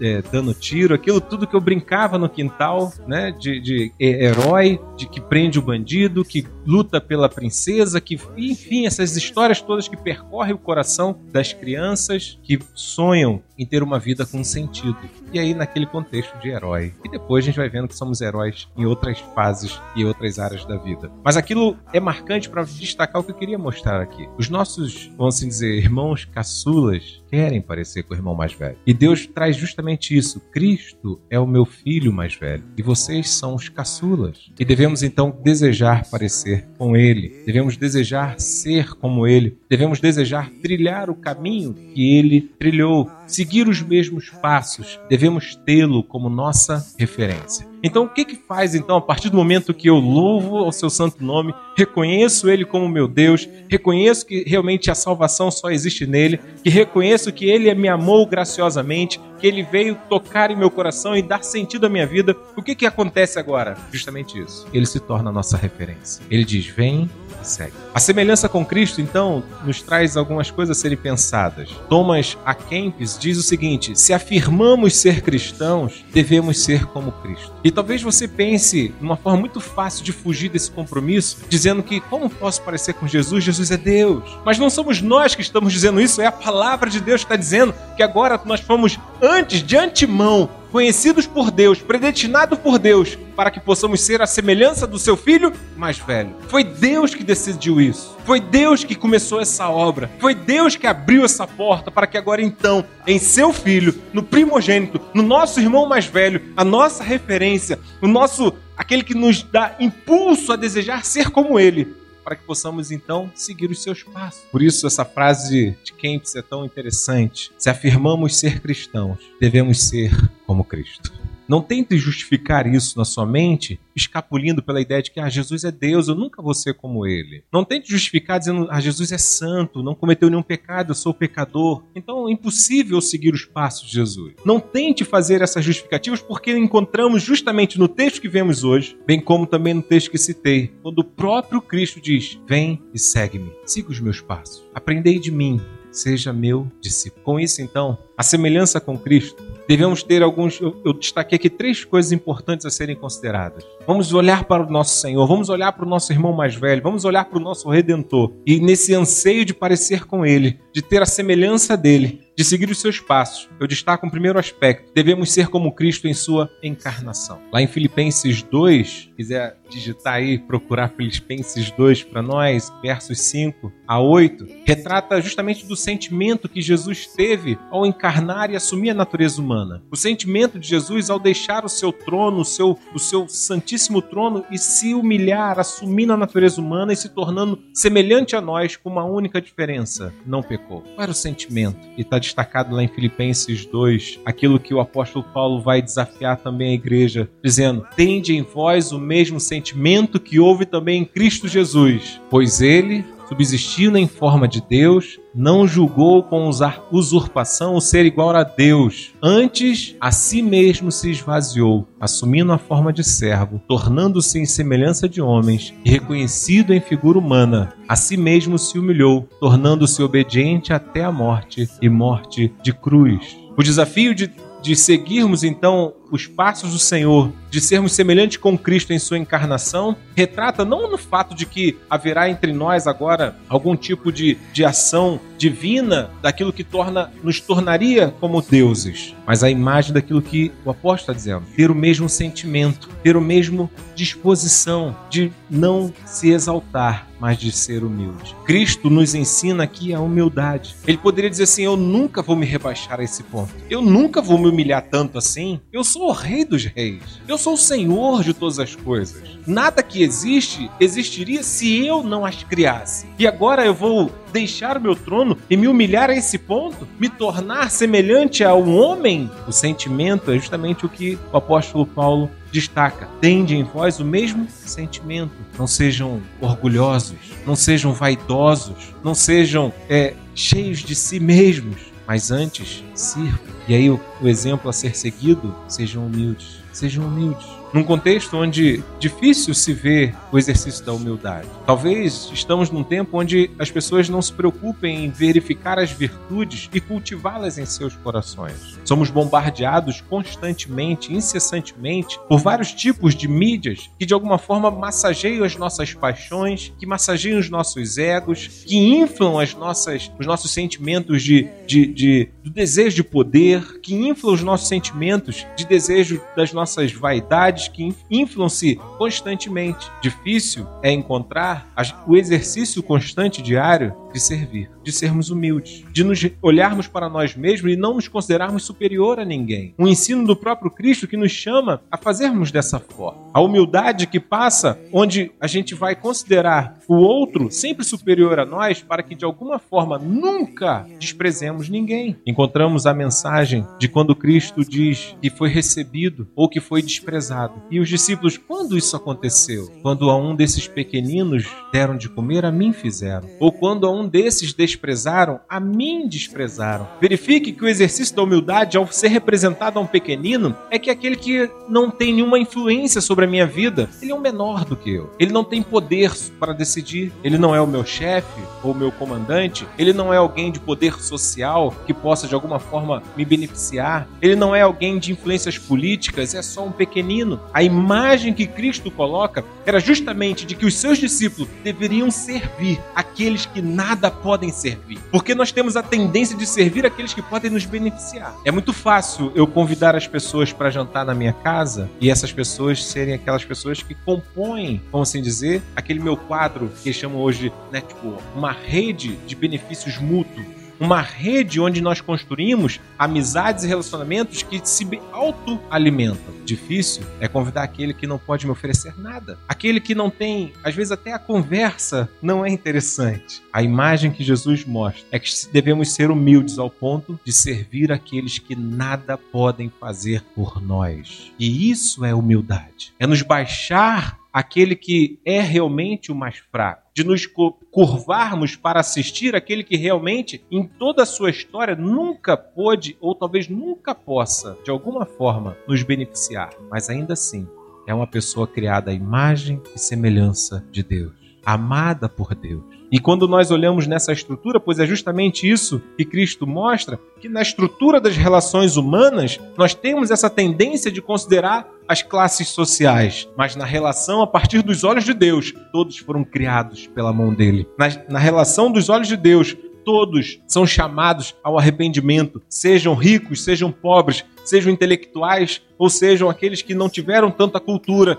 é, 0.00 0.22
dando 0.32 0.52
tiro, 0.52 0.94
aquilo 0.94 1.20
tudo 1.20 1.46
que 1.46 1.54
eu 1.54 1.60
brincava 1.60 2.18
no 2.18 2.28
quintal, 2.28 2.92
né? 3.06 3.30
De, 3.30 3.60
de 3.60 3.92
herói, 4.00 4.80
de 4.96 5.08
que 5.08 5.20
prende 5.20 5.58
o 5.58 5.62
bandido, 5.62 6.24
que 6.24 6.46
luta 6.66 7.00
pela 7.00 7.28
princesa, 7.28 8.00
que 8.00 8.18
enfim, 8.36 8.86
essas 8.86 9.16
histórias 9.16 9.60
todas 9.60 9.88
que 9.88 9.96
percorrem 9.96 10.54
o 10.54 10.58
coração 10.58 11.18
das 11.32 11.52
crianças 11.52 12.38
que 12.42 12.58
sonham 12.74 13.42
em 13.58 13.66
ter 13.66 13.82
uma 13.82 13.98
vida 13.98 14.24
com 14.24 14.42
sentido. 14.44 14.98
E 15.32 15.38
aí 15.38 15.52
naquele 15.52 15.86
contexto 15.86 16.38
de 16.38 16.48
herói. 16.48 16.94
E 17.04 17.08
depois 17.08 17.44
a 17.44 17.46
gente 17.46 17.56
vai 17.56 17.68
vendo 17.68 17.88
que 17.88 17.96
somos 17.96 18.20
heróis 18.20 18.68
em 18.76 18.86
outras 18.86 19.18
fases 19.34 19.78
e 19.96 20.04
outras 20.04 20.38
áreas 20.38 20.64
da 20.64 20.76
vida. 20.76 21.10
Mas 21.24 21.36
aquilo 21.36 21.76
é 21.92 22.00
marcante 22.00 22.48
para 22.48 22.62
destacar 22.62 23.20
o 23.20 23.24
que 23.24 23.32
eu 23.32 23.34
queria 23.34 23.58
mostrar 23.58 24.00
aqui. 24.00 24.28
Os 24.38 24.47
nossos, 24.48 25.10
vamos 25.16 25.36
assim 25.36 25.48
dizer, 25.48 25.74
irmãos 25.76 26.24
caçulas 26.24 27.22
querem 27.30 27.60
parecer 27.60 28.02
com 28.02 28.14
o 28.14 28.16
irmão 28.16 28.34
mais 28.34 28.52
velho. 28.52 28.76
E 28.86 28.92
Deus 28.92 29.26
traz 29.26 29.56
justamente 29.56 30.16
isso. 30.16 30.40
Cristo 30.52 31.20
é 31.30 31.38
o 31.38 31.46
meu 31.46 31.64
filho 31.64 32.12
mais 32.12 32.34
velho 32.34 32.64
e 32.76 32.82
vocês 32.82 33.30
são 33.30 33.54
os 33.54 33.68
caçulas. 33.68 34.50
E 34.58 34.64
devemos 34.64 35.02
então 35.02 35.36
desejar 35.42 36.08
parecer 36.10 36.66
com 36.76 36.96
ele. 36.96 37.42
Devemos 37.44 37.76
desejar 37.76 38.38
ser 38.40 38.94
como 38.94 39.26
ele. 39.26 39.58
Devemos 39.68 40.00
desejar 40.00 40.50
trilhar 40.62 41.10
o 41.10 41.14
caminho 41.14 41.74
que 41.74 42.16
ele 42.16 42.50
trilhou, 42.58 43.10
seguir 43.26 43.68
os 43.68 43.82
mesmos 43.82 44.30
passos. 44.30 44.98
Devemos 45.08 45.54
tê-lo 45.54 46.02
como 46.02 46.28
nossa 46.28 46.84
referência. 46.98 47.66
Então, 47.82 48.04
o 48.04 48.08
que 48.08 48.24
que 48.24 48.36
faz 48.36 48.74
então 48.74 48.96
a 48.96 49.00
partir 49.00 49.30
do 49.30 49.36
momento 49.36 49.72
que 49.72 49.88
eu 49.88 49.96
louvo 49.96 50.56
ao 50.56 50.72
seu 50.72 50.90
santo 50.90 51.22
nome, 51.22 51.54
reconheço 51.76 52.50
ele 52.50 52.64
como 52.64 52.88
meu 52.88 53.06
Deus, 53.06 53.48
reconheço 53.68 54.26
que 54.26 54.42
realmente 54.46 54.90
a 54.90 54.94
salvação 54.94 55.50
só 55.50 55.70
existe 55.70 56.06
nele, 56.06 56.40
que 56.62 56.70
reconheço 56.70 57.17
que 57.26 57.48
ele 57.48 57.72
me 57.74 57.88
amou 57.88 58.26
graciosamente, 58.26 59.20
que 59.38 59.46
ele 59.46 59.62
veio 59.62 59.96
tocar 60.08 60.50
em 60.50 60.56
meu 60.56 60.70
coração 60.70 61.16
e 61.16 61.22
dar 61.22 61.42
sentido 61.42 61.86
à 61.86 61.88
minha 61.88 62.06
vida. 62.06 62.36
O 62.56 62.62
que 62.62 62.74
que 62.74 62.86
acontece 62.86 63.38
agora? 63.38 63.76
Justamente 63.92 64.40
isso. 64.40 64.66
Ele 64.72 64.86
se 64.86 65.00
torna 65.00 65.30
a 65.30 65.32
nossa 65.32 65.56
referência. 65.56 66.22
Ele 66.30 66.44
diz: 66.44 66.66
"Vem 66.66 67.10
segue. 67.48 67.72
A 67.94 68.00
semelhança 68.00 68.48
com 68.48 68.64
Cristo, 68.64 69.00
então, 69.00 69.42
nos 69.64 69.82
traz 69.82 70.16
algumas 70.16 70.50
coisas 70.50 70.76
a 70.76 70.80
serem 70.80 70.96
pensadas. 70.96 71.70
Thomas 71.88 72.36
A. 72.44 72.54
Kempis 72.54 73.18
diz 73.18 73.38
o 73.38 73.42
seguinte: 73.42 73.98
se 73.98 74.12
afirmamos 74.12 74.96
ser 74.96 75.22
cristãos, 75.22 76.04
devemos 76.12 76.62
ser 76.62 76.86
como 76.86 77.12
Cristo. 77.12 77.52
E 77.64 77.70
talvez 77.70 78.02
você 78.02 78.28
pense, 78.28 78.88
de 78.88 79.04
uma 79.04 79.16
forma 79.16 79.40
muito 79.40 79.60
fácil 79.60 80.04
de 80.04 80.12
fugir 80.12 80.48
desse 80.48 80.70
compromisso, 80.70 81.38
dizendo 81.48 81.82
que 81.82 82.00
como 82.00 82.30
posso 82.30 82.62
parecer 82.62 82.94
com 82.94 83.06
Jesus? 83.06 83.44
Jesus 83.44 83.70
é 83.70 83.76
Deus. 83.76 84.22
Mas 84.44 84.58
não 84.58 84.70
somos 84.70 85.00
nós 85.00 85.34
que 85.34 85.42
estamos 85.42 85.72
dizendo 85.72 86.00
isso, 86.00 86.20
é 86.20 86.26
a 86.26 86.32
palavra 86.32 86.90
de 86.90 87.00
Deus 87.00 87.22
que 87.22 87.26
está 87.26 87.36
dizendo 87.36 87.74
que 87.96 88.02
agora 88.02 88.40
nós 88.44 88.60
fomos 88.60 88.98
antes, 89.20 89.62
de 89.62 89.76
antemão, 89.76 90.48
conhecidos 90.70 91.26
por 91.26 91.50
Deus, 91.50 91.80
predestinados 91.80 92.58
por 92.58 92.78
Deus, 92.78 93.16
para 93.36 93.50
que 93.50 93.60
possamos 93.60 94.00
ser 94.00 94.20
a 94.20 94.26
semelhança 94.26 94.86
do 94.86 94.98
seu 94.98 95.16
filho 95.16 95.52
mais 95.76 95.98
velho. 95.98 96.34
Foi 96.48 96.64
Deus 96.64 97.14
que 97.14 97.24
decidiu 97.24 97.80
isso. 97.80 98.16
Foi 98.24 98.40
Deus 98.40 98.84
que 98.84 98.94
começou 98.94 99.40
essa 99.40 99.68
obra. 99.68 100.10
Foi 100.18 100.34
Deus 100.34 100.76
que 100.76 100.86
abriu 100.86 101.24
essa 101.24 101.46
porta 101.46 101.90
para 101.90 102.06
que 102.06 102.18
agora 102.18 102.42
então, 102.42 102.84
em 103.06 103.18
seu 103.18 103.52
filho, 103.52 103.94
no 104.12 104.22
primogênito, 104.22 105.00
no 105.14 105.22
nosso 105.22 105.60
irmão 105.60 105.86
mais 105.86 106.06
velho, 106.06 106.42
a 106.56 106.64
nossa 106.64 107.02
referência, 107.02 107.78
o 108.02 108.06
nosso 108.06 108.52
aquele 108.76 109.02
que 109.02 109.14
nos 109.14 109.42
dá 109.42 109.74
impulso 109.80 110.52
a 110.52 110.56
desejar 110.56 111.04
ser 111.04 111.30
como 111.30 111.58
ele, 111.58 111.96
para 112.28 112.36
que 112.36 112.44
possamos 112.44 112.90
então 112.90 113.32
seguir 113.34 113.70
os 113.70 113.82
seus 113.82 114.02
passos. 114.02 114.42
Por 114.52 114.62
isso, 114.62 114.86
essa 114.86 115.02
frase 115.02 115.74
de 115.82 115.94
Kempis 115.94 116.36
é 116.36 116.42
tão 116.42 116.62
interessante. 116.62 117.50
Se 117.56 117.70
afirmamos 117.70 118.36
ser 118.36 118.60
cristãos, 118.60 119.18
devemos 119.40 119.80
ser 119.84 120.10
como 120.46 120.62
Cristo. 120.62 121.10
Não 121.48 121.62
tente 121.62 121.96
justificar 121.96 122.66
isso 122.66 122.98
na 122.98 123.04
sua 123.04 123.24
mente, 123.24 123.80
escapulindo 123.96 124.62
pela 124.62 124.80
ideia 124.80 125.02
de 125.02 125.10
que 125.10 125.18
ah, 125.18 125.28
Jesus 125.28 125.64
é 125.64 125.70
Deus, 125.70 126.06
eu 126.06 126.14
nunca 126.14 126.42
vou 126.42 126.52
ser 126.52 126.74
como 126.74 127.06
ele. 127.06 127.42
Não 127.52 127.64
tente 127.64 127.90
justificar 127.90 128.38
dizendo 128.38 128.68
ah, 128.70 128.80
Jesus 128.80 129.12
é 129.12 129.18
santo, 129.18 129.82
não 129.82 129.94
cometeu 129.94 130.28
nenhum 130.28 130.42
pecado, 130.42 130.90
eu 130.90 130.94
sou 130.94 131.14
pecador. 131.14 131.82
Então 131.94 132.28
é 132.28 132.32
impossível 132.32 133.00
seguir 133.00 133.32
os 133.32 133.44
passos 133.44 133.88
de 133.88 133.94
Jesus. 133.94 134.34
Não 134.44 134.60
tente 134.60 135.04
fazer 135.04 135.40
essas 135.40 135.64
justificativas 135.64 136.20
porque 136.20 136.56
encontramos 136.56 137.22
justamente 137.22 137.78
no 137.78 137.88
texto 137.88 138.20
que 138.20 138.28
vemos 138.28 138.62
hoje, 138.62 138.98
bem 139.06 139.20
como 139.20 139.46
também 139.46 139.72
no 139.72 139.82
texto 139.82 140.10
que 140.10 140.18
citei, 140.18 140.72
quando 140.82 140.98
o 140.98 141.04
próprio 141.04 141.62
Cristo 141.62 142.00
diz: 142.00 142.38
Vem 142.46 142.82
e 142.92 142.98
segue-me, 142.98 143.52
siga 143.64 143.90
os 143.90 144.00
meus 144.00 144.20
passos, 144.20 144.66
aprendei 144.74 145.18
de 145.18 145.30
mim, 145.30 145.60
seja 145.90 146.32
meu 146.32 146.70
discípulo. 146.80 147.22
Com 147.24 147.40
isso, 147.40 147.62
então, 147.62 147.98
a 148.16 148.22
semelhança 148.22 148.80
com 148.80 148.98
Cristo, 148.98 149.42
devemos 149.68 150.02
ter 150.02 150.22
alguns. 150.22 150.58
Eu, 150.60 150.94
destaquei 150.94 151.36
aqui 151.36 151.50
três 151.50 151.84
coisas 151.84 152.10
importantes 152.10 152.64
a 152.64 152.70
serem 152.70 152.96
consideradas. 152.96 153.64
Vamos 153.88 154.12
olhar 154.12 154.44
para 154.44 154.66
o 154.66 154.70
nosso 154.70 155.00
Senhor, 155.00 155.26
vamos 155.26 155.48
olhar 155.48 155.72
para 155.72 155.86
o 155.86 155.88
nosso 155.88 156.12
irmão 156.12 156.30
mais 156.30 156.54
velho, 156.54 156.82
vamos 156.82 157.06
olhar 157.06 157.24
para 157.24 157.38
o 157.38 157.40
nosso 157.40 157.70
Redentor. 157.70 158.34
E 158.46 158.60
nesse 158.60 158.94
anseio 158.94 159.46
de 159.46 159.54
parecer 159.54 160.04
com 160.04 160.26
Ele, 160.26 160.60
de 160.74 160.82
ter 160.82 161.00
a 161.00 161.06
semelhança 161.06 161.74
dele, 161.74 162.20
de 162.36 162.44
seguir 162.44 162.68
os 162.70 162.82
seus 162.82 163.00
passos, 163.00 163.48
eu 163.58 163.66
destaco 163.66 164.06
um 164.06 164.10
primeiro 164.10 164.38
aspecto: 164.38 164.92
devemos 164.94 165.32
ser 165.32 165.48
como 165.48 165.72
Cristo 165.72 166.06
em 166.06 166.12
sua 166.12 166.50
encarnação. 166.62 167.40
Lá 167.50 167.62
em 167.62 167.66
Filipenses 167.66 168.42
2, 168.42 169.08
quiser 169.16 169.56
digitar 169.70 170.14
aí, 170.14 170.38
procurar 170.38 170.90
Filipenses 170.90 171.70
2 171.70 172.04
para 172.04 172.20
nós, 172.20 172.70
versos 172.82 173.18
5 173.20 173.72
a 173.86 173.98
8, 174.00 174.46
retrata 174.66 175.20
justamente 175.20 175.66
do 175.66 175.74
sentimento 175.74 176.48
que 176.48 176.60
Jesus 176.60 177.06
teve 177.06 177.58
ao 177.70 177.86
encarnar 177.86 178.50
e 178.50 178.56
assumir 178.56 178.90
a 178.90 178.94
natureza 178.94 179.40
humana. 179.40 179.82
O 179.90 179.96
sentimento 179.96 180.58
de 180.58 180.68
Jesus 180.68 181.08
ao 181.08 181.18
deixar 181.18 181.64
o 181.64 181.68
seu 181.68 181.90
trono, 181.90 182.40
o 182.40 182.44
seu, 182.44 182.78
o 182.94 182.98
seu 182.98 183.26
santíssimo 183.28 183.77
trono 184.02 184.44
e 184.50 184.58
se 184.58 184.94
humilhar, 184.94 185.58
assumindo 185.58 186.12
a 186.12 186.16
natureza 186.16 186.60
humana 186.60 186.92
e 186.92 186.96
se 186.96 187.08
tornando 187.08 187.58
semelhante 187.72 188.34
a 188.34 188.40
nós 188.40 188.76
com 188.76 188.88
uma 188.90 189.04
única 189.04 189.40
diferença: 189.40 190.12
não 190.26 190.42
pecou. 190.42 190.80
Qual 190.80 191.02
era 191.02 191.12
o 191.12 191.14
sentimento? 191.14 191.78
E 191.96 192.02
está 192.02 192.18
destacado 192.18 192.74
lá 192.74 192.82
em 192.82 192.88
Filipenses 192.88 193.66
2, 193.66 194.20
aquilo 194.24 194.58
que 194.58 194.74
o 194.74 194.80
apóstolo 194.80 195.24
Paulo 195.32 195.60
vai 195.60 195.82
desafiar 195.82 196.38
também 196.38 196.70
a 196.70 196.74
igreja, 196.74 197.28
dizendo: 197.42 197.86
Tende 197.94 198.34
em 198.34 198.42
vós 198.42 198.92
o 198.92 198.98
mesmo 198.98 199.38
sentimento 199.38 200.18
que 200.18 200.40
houve 200.40 200.64
também 200.64 201.02
em 201.02 201.04
Cristo 201.04 201.46
Jesus, 201.46 202.20
pois 202.30 202.60
ele 202.60 203.04
subsistindo 203.28 203.98
em 203.98 204.08
forma 204.08 204.48
de 204.48 204.60
Deus, 204.60 205.20
não 205.34 205.66
julgou 205.66 206.22
com 206.22 206.50
usurpação 206.90 207.74
o 207.74 207.80
ser 207.80 208.06
igual 208.06 208.30
a 208.30 208.42
Deus. 208.42 209.12
Antes, 209.22 209.94
a 210.00 210.10
si 210.10 210.42
mesmo 210.42 210.90
se 210.90 211.10
esvaziou, 211.10 211.86
assumindo 212.00 212.52
a 212.52 212.58
forma 212.58 212.92
de 212.92 213.04
servo, 213.04 213.60
tornando-se 213.68 214.38
em 214.38 214.46
semelhança 214.46 215.08
de 215.08 215.20
homens 215.20 215.74
e 215.84 215.90
reconhecido 215.90 216.72
em 216.72 216.80
figura 216.80 217.18
humana. 217.18 217.74
A 217.86 217.94
si 217.94 218.16
mesmo 218.16 218.58
se 218.58 218.78
humilhou, 218.78 219.28
tornando-se 219.38 220.02
obediente 220.02 220.72
até 220.72 221.04
a 221.04 221.12
morte 221.12 221.68
e 221.80 221.88
morte 221.88 222.52
de 222.62 222.72
cruz. 222.72 223.36
O 223.56 223.62
desafio 223.62 224.14
de, 224.14 224.30
de 224.62 224.74
seguirmos 224.74 225.44
então 225.44 225.94
os 226.10 226.26
passos 226.26 226.72
do 226.72 226.78
Senhor, 226.78 227.32
de 227.50 227.60
sermos 227.60 227.92
semelhantes 227.92 228.36
com 228.36 228.56
Cristo 228.56 228.92
em 228.92 228.98
sua 228.98 229.18
encarnação, 229.18 229.96
retrata 230.14 230.64
não 230.64 230.90
no 230.90 230.98
fato 230.98 231.34
de 231.34 231.46
que 231.46 231.76
haverá 231.88 232.28
entre 232.28 232.52
nós 232.52 232.86
agora 232.86 233.36
algum 233.48 233.76
tipo 233.76 234.12
de, 234.12 234.36
de 234.52 234.64
ação 234.64 235.20
divina 235.38 236.10
daquilo 236.20 236.52
que 236.52 236.64
torna 236.64 237.12
nos 237.22 237.40
tornaria 237.40 238.12
como 238.20 238.42
deuses, 238.42 239.14
mas 239.26 239.44
a 239.44 239.50
imagem 239.50 239.92
daquilo 239.92 240.20
que 240.20 240.50
o 240.64 240.70
apóstolo 240.70 240.98
está 240.98 241.12
dizendo, 241.12 241.44
ter 241.56 241.70
o 241.70 241.74
mesmo 241.74 242.08
sentimento, 242.08 242.88
ter 243.02 243.16
o 243.16 243.20
mesmo 243.20 243.70
disposição 243.94 244.96
de 245.08 245.32
não 245.48 245.92
se 246.04 246.30
exaltar, 246.30 247.08
mas 247.20 247.36
de 247.36 247.50
ser 247.50 247.82
humilde. 247.82 248.34
Cristo 248.44 248.88
nos 248.88 249.14
ensina 249.14 249.64
aqui 249.64 249.92
a 249.92 250.00
humildade. 250.00 250.76
Ele 250.86 250.96
poderia 250.96 251.28
dizer 251.28 251.44
assim: 251.44 251.64
Eu 251.64 251.76
nunca 251.76 252.22
vou 252.22 252.36
me 252.36 252.46
rebaixar 252.46 253.00
a 253.00 253.02
esse 253.02 253.22
ponto. 253.24 253.52
Eu 253.68 253.82
nunca 253.82 254.22
vou 254.22 254.38
me 254.38 254.48
humilhar 254.48 254.82
tanto 254.82 255.18
assim. 255.18 255.60
Eu 255.72 255.82
sou 255.82 255.97
sou 255.98 256.10
o 256.10 256.12
rei 256.12 256.44
dos 256.44 256.64
reis. 256.64 257.02
Eu 257.26 257.36
sou 257.36 257.54
o 257.54 257.58
senhor 257.58 258.22
de 258.22 258.32
todas 258.32 258.60
as 258.60 258.76
coisas. 258.76 259.20
Nada 259.44 259.82
que 259.82 260.00
existe 260.00 260.70
existiria 260.78 261.42
se 261.42 261.84
eu 261.84 262.04
não 262.04 262.24
as 262.24 262.44
criasse. 262.44 263.08
E 263.18 263.26
agora 263.26 263.66
eu 263.66 263.74
vou 263.74 264.12
deixar 264.32 264.76
o 264.76 264.80
meu 264.80 264.94
trono 264.94 265.36
e 265.50 265.56
me 265.56 265.66
humilhar 265.66 266.08
a 266.08 266.14
esse 266.14 266.38
ponto? 266.38 266.86
Me 267.00 267.08
tornar 267.08 267.68
semelhante 267.72 268.44
a 268.44 268.54
um 268.54 268.76
homem? 268.78 269.28
O 269.48 269.50
sentimento 269.50 270.30
é 270.30 270.38
justamente 270.38 270.86
o 270.86 270.88
que 270.88 271.18
o 271.32 271.36
apóstolo 271.36 271.84
Paulo 271.84 272.30
destaca. 272.52 273.08
Tende 273.20 273.56
em 273.56 273.64
vós 273.64 273.98
o 273.98 274.04
mesmo 274.04 274.46
sentimento. 274.48 275.34
Não 275.58 275.66
sejam 275.66 276.22
orgulhosos, 276.40 277.18
não 277.44 277.56
sejam 277.56 277.92
vaidosos, 277.92 278.94
não 279.02 279.16
sejam 279.16 279.72
é, 279.88 280.14
cheios 280.32 280.78
de 280.78 280.94
si 280.94 281.18
mesmos 281.18 281.88
mas 282.08 282.30
antes 282.30 282.82
sirva. 282.94 283.57
E 283.68 283.74
aí 283.74 283.90
o, 283.90 284.00
o 284.22 284.26
exemplo 284.26 284.70
a 284.70 284.72
ser 284.72 284.96
seguido, 284.96 285.54
sejam 285.68 286.06
humildes. 286.06 286.56
Sejam 286.72 287.06
humildes 287.06 287.58
num 287.72 287.84
contexto 287.84 288.36
onde 288.36 288.82
difícil 288.98 289.54
se 289.54 289.72
vê 289.72 290.14
o 290.32 290.38
exercício 290.38 290.84
da 290.84 290.92
humildade. 290.92 291.48
Talvez 291.66 292.30
estamos 292.32 292.70
num 292.70 292.82
tempo 292.82 293.18
onde 293.18 293.50
as 293.58 293.70
pessoas 293.70 294.08
não 294.08 294.22
se 294.22 294.32
preocupem 294.32 295.04
em 295.04 295.10
verificar 295.10 295.78
as 295.78 295.90
virtudes 295.90 296.68
e 296.72 296.80
cultivá-las 296.80 297.58
em 297.58 297.66
seus 297.66 297.94
corações. 297.96 298.78
Somos 298.84 299.10
bombardeados 299.10 300.00
constantemente, 300.00 301.12
incessantemente, 301.12 302.18
por 302.28 302.40
vários 302.40 302.72
tipos 302.72 303.14
de 303.14 303.28
mídias 303.28 303.90
que 303.98 304.06
de 304.06 304.14
alguma 304.14 304.38
forma 304.38 304.70
massageiam 304.70 305.44
as 305.44 305.56
nossas 305.56 305.92
paixões, 305.92 306.72
que 306.78 306.86
massageiam 306.86 307.38
os 307.38 307.50
nossos 307.50 307.98
egos, 307.98 308.64
que 308.66 308.76
inflam 308.76 309.38
as 309.38 309.54
nossas, 309.54 310.10
os 310.18 310.26
nossos 310.26 310.50
sentimentos 310.50 311.22
de, 311.22 311.48
de, 311.66 311.86
de, 311.86 312.28
do 312.42 312.50
desejo 312.50 312.96
de 312.96 313.04
poder, 313.04 313.57
que 313.60 313.94
inflam 313.94 314.32
os 314.32 314.42
nossos 314.42 314.68
sentimentos 314.68 315.46
de 315.56 315.66
desejo 315.66 316.20
das 316.36 316.52
nossas 316.52 316.92
vaidades 316.92 317.68
que 317.68 317.94
inflam-se 318.10 318.76
constantemente. 318.96 319.90
Difícil 320.02 320.66
é 320.82 320.90
encontrar 320.90 321.68
o 322.06 322.16
exercício 322.16 322.82
constante 322.82 323.42
diário 323.42 323.94
de 324.12 324.20
servir, 324.20 324.70
de 324.88 324.92
sermos 324.92 325.28
humildes, 325.28 325.84
de 325.92 326.02
nos 326.02 326.26
olharmos 326.40 326.88
para 326.88 327.10
nós 327.10 327.36
mesmos 327.36 327.72
e 327.72 327.76
não 327.76 327.94
nos 327.94 328.08
considerarmos 328.08 328.62
superior 328.62 329.20
a 329.20 329.24
ninguém. 329.24 329.74
Um 329.78 329.86
ensino 329.86 330.26
do 330.26 330.34
próprio 330.34 330.70
Cristo 330.70 331.06
que 331.06 331.16
nos 331.16 331.30
chama 331.30 331.82
a 331.90 331.98
fazermos 331.98 332.50
dessa 332.50 332.78
forma. 332.78 333.28
A 333.34 333.40
humildade 333.42 334.06
que 334.06 334.18
passa 334.18 334.80
onde 334.90 335.30
a 335.38 335.46
gente 335.46 335.74
vai 335.74 335.94
considerar 335.94 336.78
o 336.88 336.94
outro 336.94 337.50
sempre 337.50 337.84
superior 337.84 338.40
a 338.40 338.46
nós 338.46 338.80
para 338.80 339.02
que 339.02 339.14
de 339.14 339.26
alguma 339.26 339.58
forma 339.58 339.98
nunca 339.98 340.86
desprezemos 340.98 341.68
ninguém. 341.68 342.16
Encontramos 342.26 342.86
a 342.86 342.94
mensagem 342.94 343.66
de 343.78 343.88
quando 343.88 344.16
Cristo 344.16 344.64
diz 344.64 345.14
que 345.20 345.28
foi 345.28 345.50
recebido 345.50 346.26
ou 346.34 346.48
que 346.48 346.60
foi 346.60 346.80
desprezado. 346.80 347.62
E 347.70 347.78
os 347.78 347.90
discípulos, 347.90 348.38
quando 348.38 348.78
isso 348.78 348.96
aconteceu? 348.96 349.70
Quando 349.82 350.08
a 350.08 350.16
um 350.16 350.34
desses 350.34 350.66
pequeninos 350.66 351.46
deram 351.70 351.94
de 351.94 352.08
comer, 352.08 352.46
a 352.46 352.50
mim 352.50 352.72
fizeram. 352.72 353.28
Ou 353.38 353.52
quando 353.52 353.86
a 353.86 353.90
um 353.90 354.08
desses 354.08 354.54
desprezaram, 354.78 355.40
a 355.48 355.58
mim 355.58 356.06
desprezaram. 356.06 356.86
Verifique 357.00 357.52
que 357.52 357.64
o 357.64 357.68
exercício 357.68 358.14
da 358.14 358.22
humildade, 358.22 358.76
ao 358.76 358.86
ser 358.86 359.08
representado 359.08 359.78
a 359.78 359.82
um 359.82 359.86
pequenino, 359.86 360.56
é 360.70 360.78
que 360.78 360.88
aquele 360.88 361.16
que 361.16 361.50
não 361.68 361.90
tem 361.90 362.14
nenhuma 362.14 362.38
influência 362.38 363.00
sobre 363.00 363.24
a 363.24 363.28
minha 363.28 363.46
vida, 363.46 363.90
ele 364.00 364.12
é 364.12 364.14
um 364.14 364.20
menor 364.20 364.64
do 364.64 364.76
que 364.76 364.90
eu. 364.90 365.10
Ele 365.18 365.32
não 365.32 365.42
tem 365.42 365.62
poder 365.62 366.12
para 366.38 366.52
decidir. 366.52 367.12
Ele 367.24 367.36
não 367.36 367.54
é 367.54 367.60
o 367.60 367.66
meu 367.66 367.84
chefe 367.84 368.40
ou 368.62 368.72
meu 368.72 368.92
comandante. 368.92 369.66
Ele 369.76 369.92
não 369.92 370.14
é 370.14 370.16
alguém 370.16 370.52
de 370.52 370.60
poder 370.60 371.00
social 371.02 371.74
que 371.84 371.92
possa 371.92 372.28
de 372.28 372.34
alguma 372.34 372.60
forma 372.60 373.02
me 373.16 373.24
beneficiar. 373.24 374.08
Ele 374.22 374.36
não 374.36 374.54
é 374.54 374.62
alguém 374.62 374.98
de 374.98 375.12
influências 375.12 375.58
políticas. 375.58 376.34
É 376.34 376.42
só 376.42 376.64
um 376.64 376.72
pequenino. 376.72 377.40
A 377.52 377.62
imagem 377.62 378.32
que 378.32 378.46
Cristo 378.46 378.90
coloca 378.90 379.44
era 379.66 379.80
justamente 379.80 380.46
de 380.46 380.54
que 380.54 380.66
os 380.66 380.74
seus 380.74 380.98
discípulos 380.98 381.48
deveriam 381.64 382.10
servir 382.10 382.80
aqueles 382.94 383.44
que 383.44 383.60
nada 383.60 384.10
podem 384.10 384.50
servir. 384.70 384.98
Porque 385.10 385.34
nós 385.34 385.52
temos 385.52 385.76
a 385.76 385.82
tendência 385.82 386.36
de 386.36 386.46
servir 386.46 386.84
aqueles 386.86 387.14
que 387.14 387.22
podem 387.22 387.50
nos 387.50 387.64
beneficiar. 387.64 388.34
É 388.44 388.50
muito 388.50 388.72
fácil 388.72 389.32
eu 389.34 389.46
convidar 389.46 389.94
as 389.96 390.06
pessoas 390.06 390.52
para 390.52 390.70
jantar 390.70 391.04
na 391.04 391.14
minha 391.14 391.32
casa 391.32 391.88
e 392.00 392.10
essas 392.10 392.32
pessoas 392.32 392.84
serem 392.84 393.14
aquelas 393.14 393.44
pessoas 393.44 393.82
que 393.82 393.94
compõem, 393.94 394.82
vamos 394.90 395.08
assim 395.08 395.22
dizer, 395.22 395.62
aquele 395.74 396.00
meu 396.00 396.16
quadro 396.16 396.70
que 396.82 396.92
chamam 396.92 397.20
hoje, 397.20 397.52
né, 397.72 397.80
tipo, 397.80 398.16
uma 398.34 398.52
rede 398.52 399.16
de 399.26 399.34
benefícios 399.34 399.98
mútuos 399.98 400.57
uma 400.80 401.00
rede 401.00 401.60
onde 401.60 401.80
nós 401.80 402.00
construímos 402.00 402.80
amizades 402.98 403.64
e 403.64 403.68
relacionamentos 403.68 404.42
que 404.42 404.60
se 404.64 404.86
autoalimentam. 405.12 406.38
Difícil 406.44 407.04
é 407.20 407.28
convidar 407.28 407.62
aquele 407.62 407.92
que 407.92 408.06
não 408.06 408.18
pode 408.18 408.46
me 408.46 408.52
oferecer 408.52 408.98
nada, 408.98 409.38
aquele 409.46 409.80
que 409.80 409.94
não 409.94 410.08
tem, 410.08 410.52
às 410.64 410.74
vezes 410.74 410.92
até 410.92 411.12
a 411.12 411.18
conversa 411.18 412.08
não 412.22 412.44
é 412.44 412.48
interessante. 412.48 413.42
A 413.52 413.62
imagem 413.62 414.10
que 414.10 414.24
Jesus 414.24 414.64
mostra 414.64 415.04
é 415.10 415.18
que 415.18 415.30
devemos 415.52 415.92
ser 415.92 416.10
humildes 416.10 416.58
ao 416.58 416.70
ponto 416.70 417.20
de 417.24 417.32
servir 417.32 417.92
aqueles 417.92 418.38
que 418.38 418.56
nada 418.56 419.18
podem 419.18 419.70
fazer 419.78 420.22
por 420.34 420.62
nós. 420.62 421.32
E 421.38 421.70
isso 421.70 422.04
é 422.04 422.14
humildade. 422.14 422.94
É 422.98 423.06
nos 423.06 423.22
baixar 423.22 424.18
aquele 424.38 424.76
que 424.76 425.18
é 425.24 425.40
realmente 425.40 426.12
o 426.12 426.14
mais 426.14 426.36
fraco, 426.52 426.86
de 426.94 427.02
nos 427.02 427.26
curvarmos 427.72 428.54
para 428.54 428.78
assistir 428.78 429.34
aquele 429.34 429.64
que 429.64 429.76
realmente, 429.76 430.44
em 430.48 430.62
toda 430.64 431.02
a 431.02 431.06
sua 431.06 431.28
história, 431.28 431.74
nunca 431.74 432.36
pôde 432.36 432.96
ou 433.00 433.16
talvez 433.16 433.48
nunca 433.48 433.96
possa, 433.96 434.56
de 434.64 434.70
alguma 434.70 435.04
forma, 435.04 435.56
nos 435.66 435.82
beneficiar, 435.82 436.50
mas 436.70 436.88
ainda 436.88 437.14
assim 437.14 437.48
é 437.84 437.92
uma 437.92 438.06
pessoa 438.06 438.46
criada 438.46 438.92
à 438.92 438.94
imagem 438.94 439.60
e 439.74 439.78
semelhança 439.78 440.64
de 440.70 440.84
Deus, 440.84 441.17
amada 441.44 442.08
por 442.08 442.34
Deus 442.34 442.78
e 442.90 442.98
quando 442.98 443.28
nós 443.28 443.50
olhamos 443.50 443.86
nessa 443.86 444.12
estrutura, 444.12 444.58
pois 444.58 444.78
é 444.78 444.86
justamente 444.86 445.48
isso 445.48 445.80
que 445.96 446.04
Cristo 446.04 446.46
mostra, 446.46 446.98
que 447.20 447.28
na 447.28 447.42
estrutura 447.42 448.00
das 448.00 448.16
relações 448.16 448.76
humanas, 448.76 449.38
nós 449.58 449.74
temos 449.74 450.10
essa 450.10 450.30
tendência 450.30 450.90
de 450.90 451.02
considerar 451.02 451.68
as 451.86 452.02
classes 452.02 452.48
sociais, 452.48 453.28
mas 453.36 453.56
na 453.56 453.64
relação 453.64 454.22
a 454.22 454.26
partir 454.26 454.62
dos 454.62 454.84
olhos 454.84 455.04
de 455.04 455.12
Deus, 455.12 455.52
todos 455.70 455.98
foram 455.98 456.24
criados 456.24 456.86
pela 456.86 457.12
mão 457.12 457.32
dele. 457.32 457.68
Na, 457.78 457.88
na 458.08 458.18
relação 458.18 458.72
dos 458.72 458.88
olhos 458.88 459.08
de 459.08 459.16
Deus, 459.16 459.54
todos 459.84 460.40
são 460.46 460.66
chamados 460.66 461.34
ao 461.42 461.58
arrependimento, 461.58 462.42
sejam 462.48 462.94
ricos, 462.94 463.44
sejam 463.44 463.70
pobres, 463.70 464.24
sejam 464.48 464.72
intelectuais 464.72 465.62
ou 465.76 465.88
sejam 465.88 466.28
aqueles 466.28 466.62
que 466.62 466.74
não 466.74 466.88
tiveram 466.88 467.30
tanta 467.30 467.60
cultura. 467.60 468.18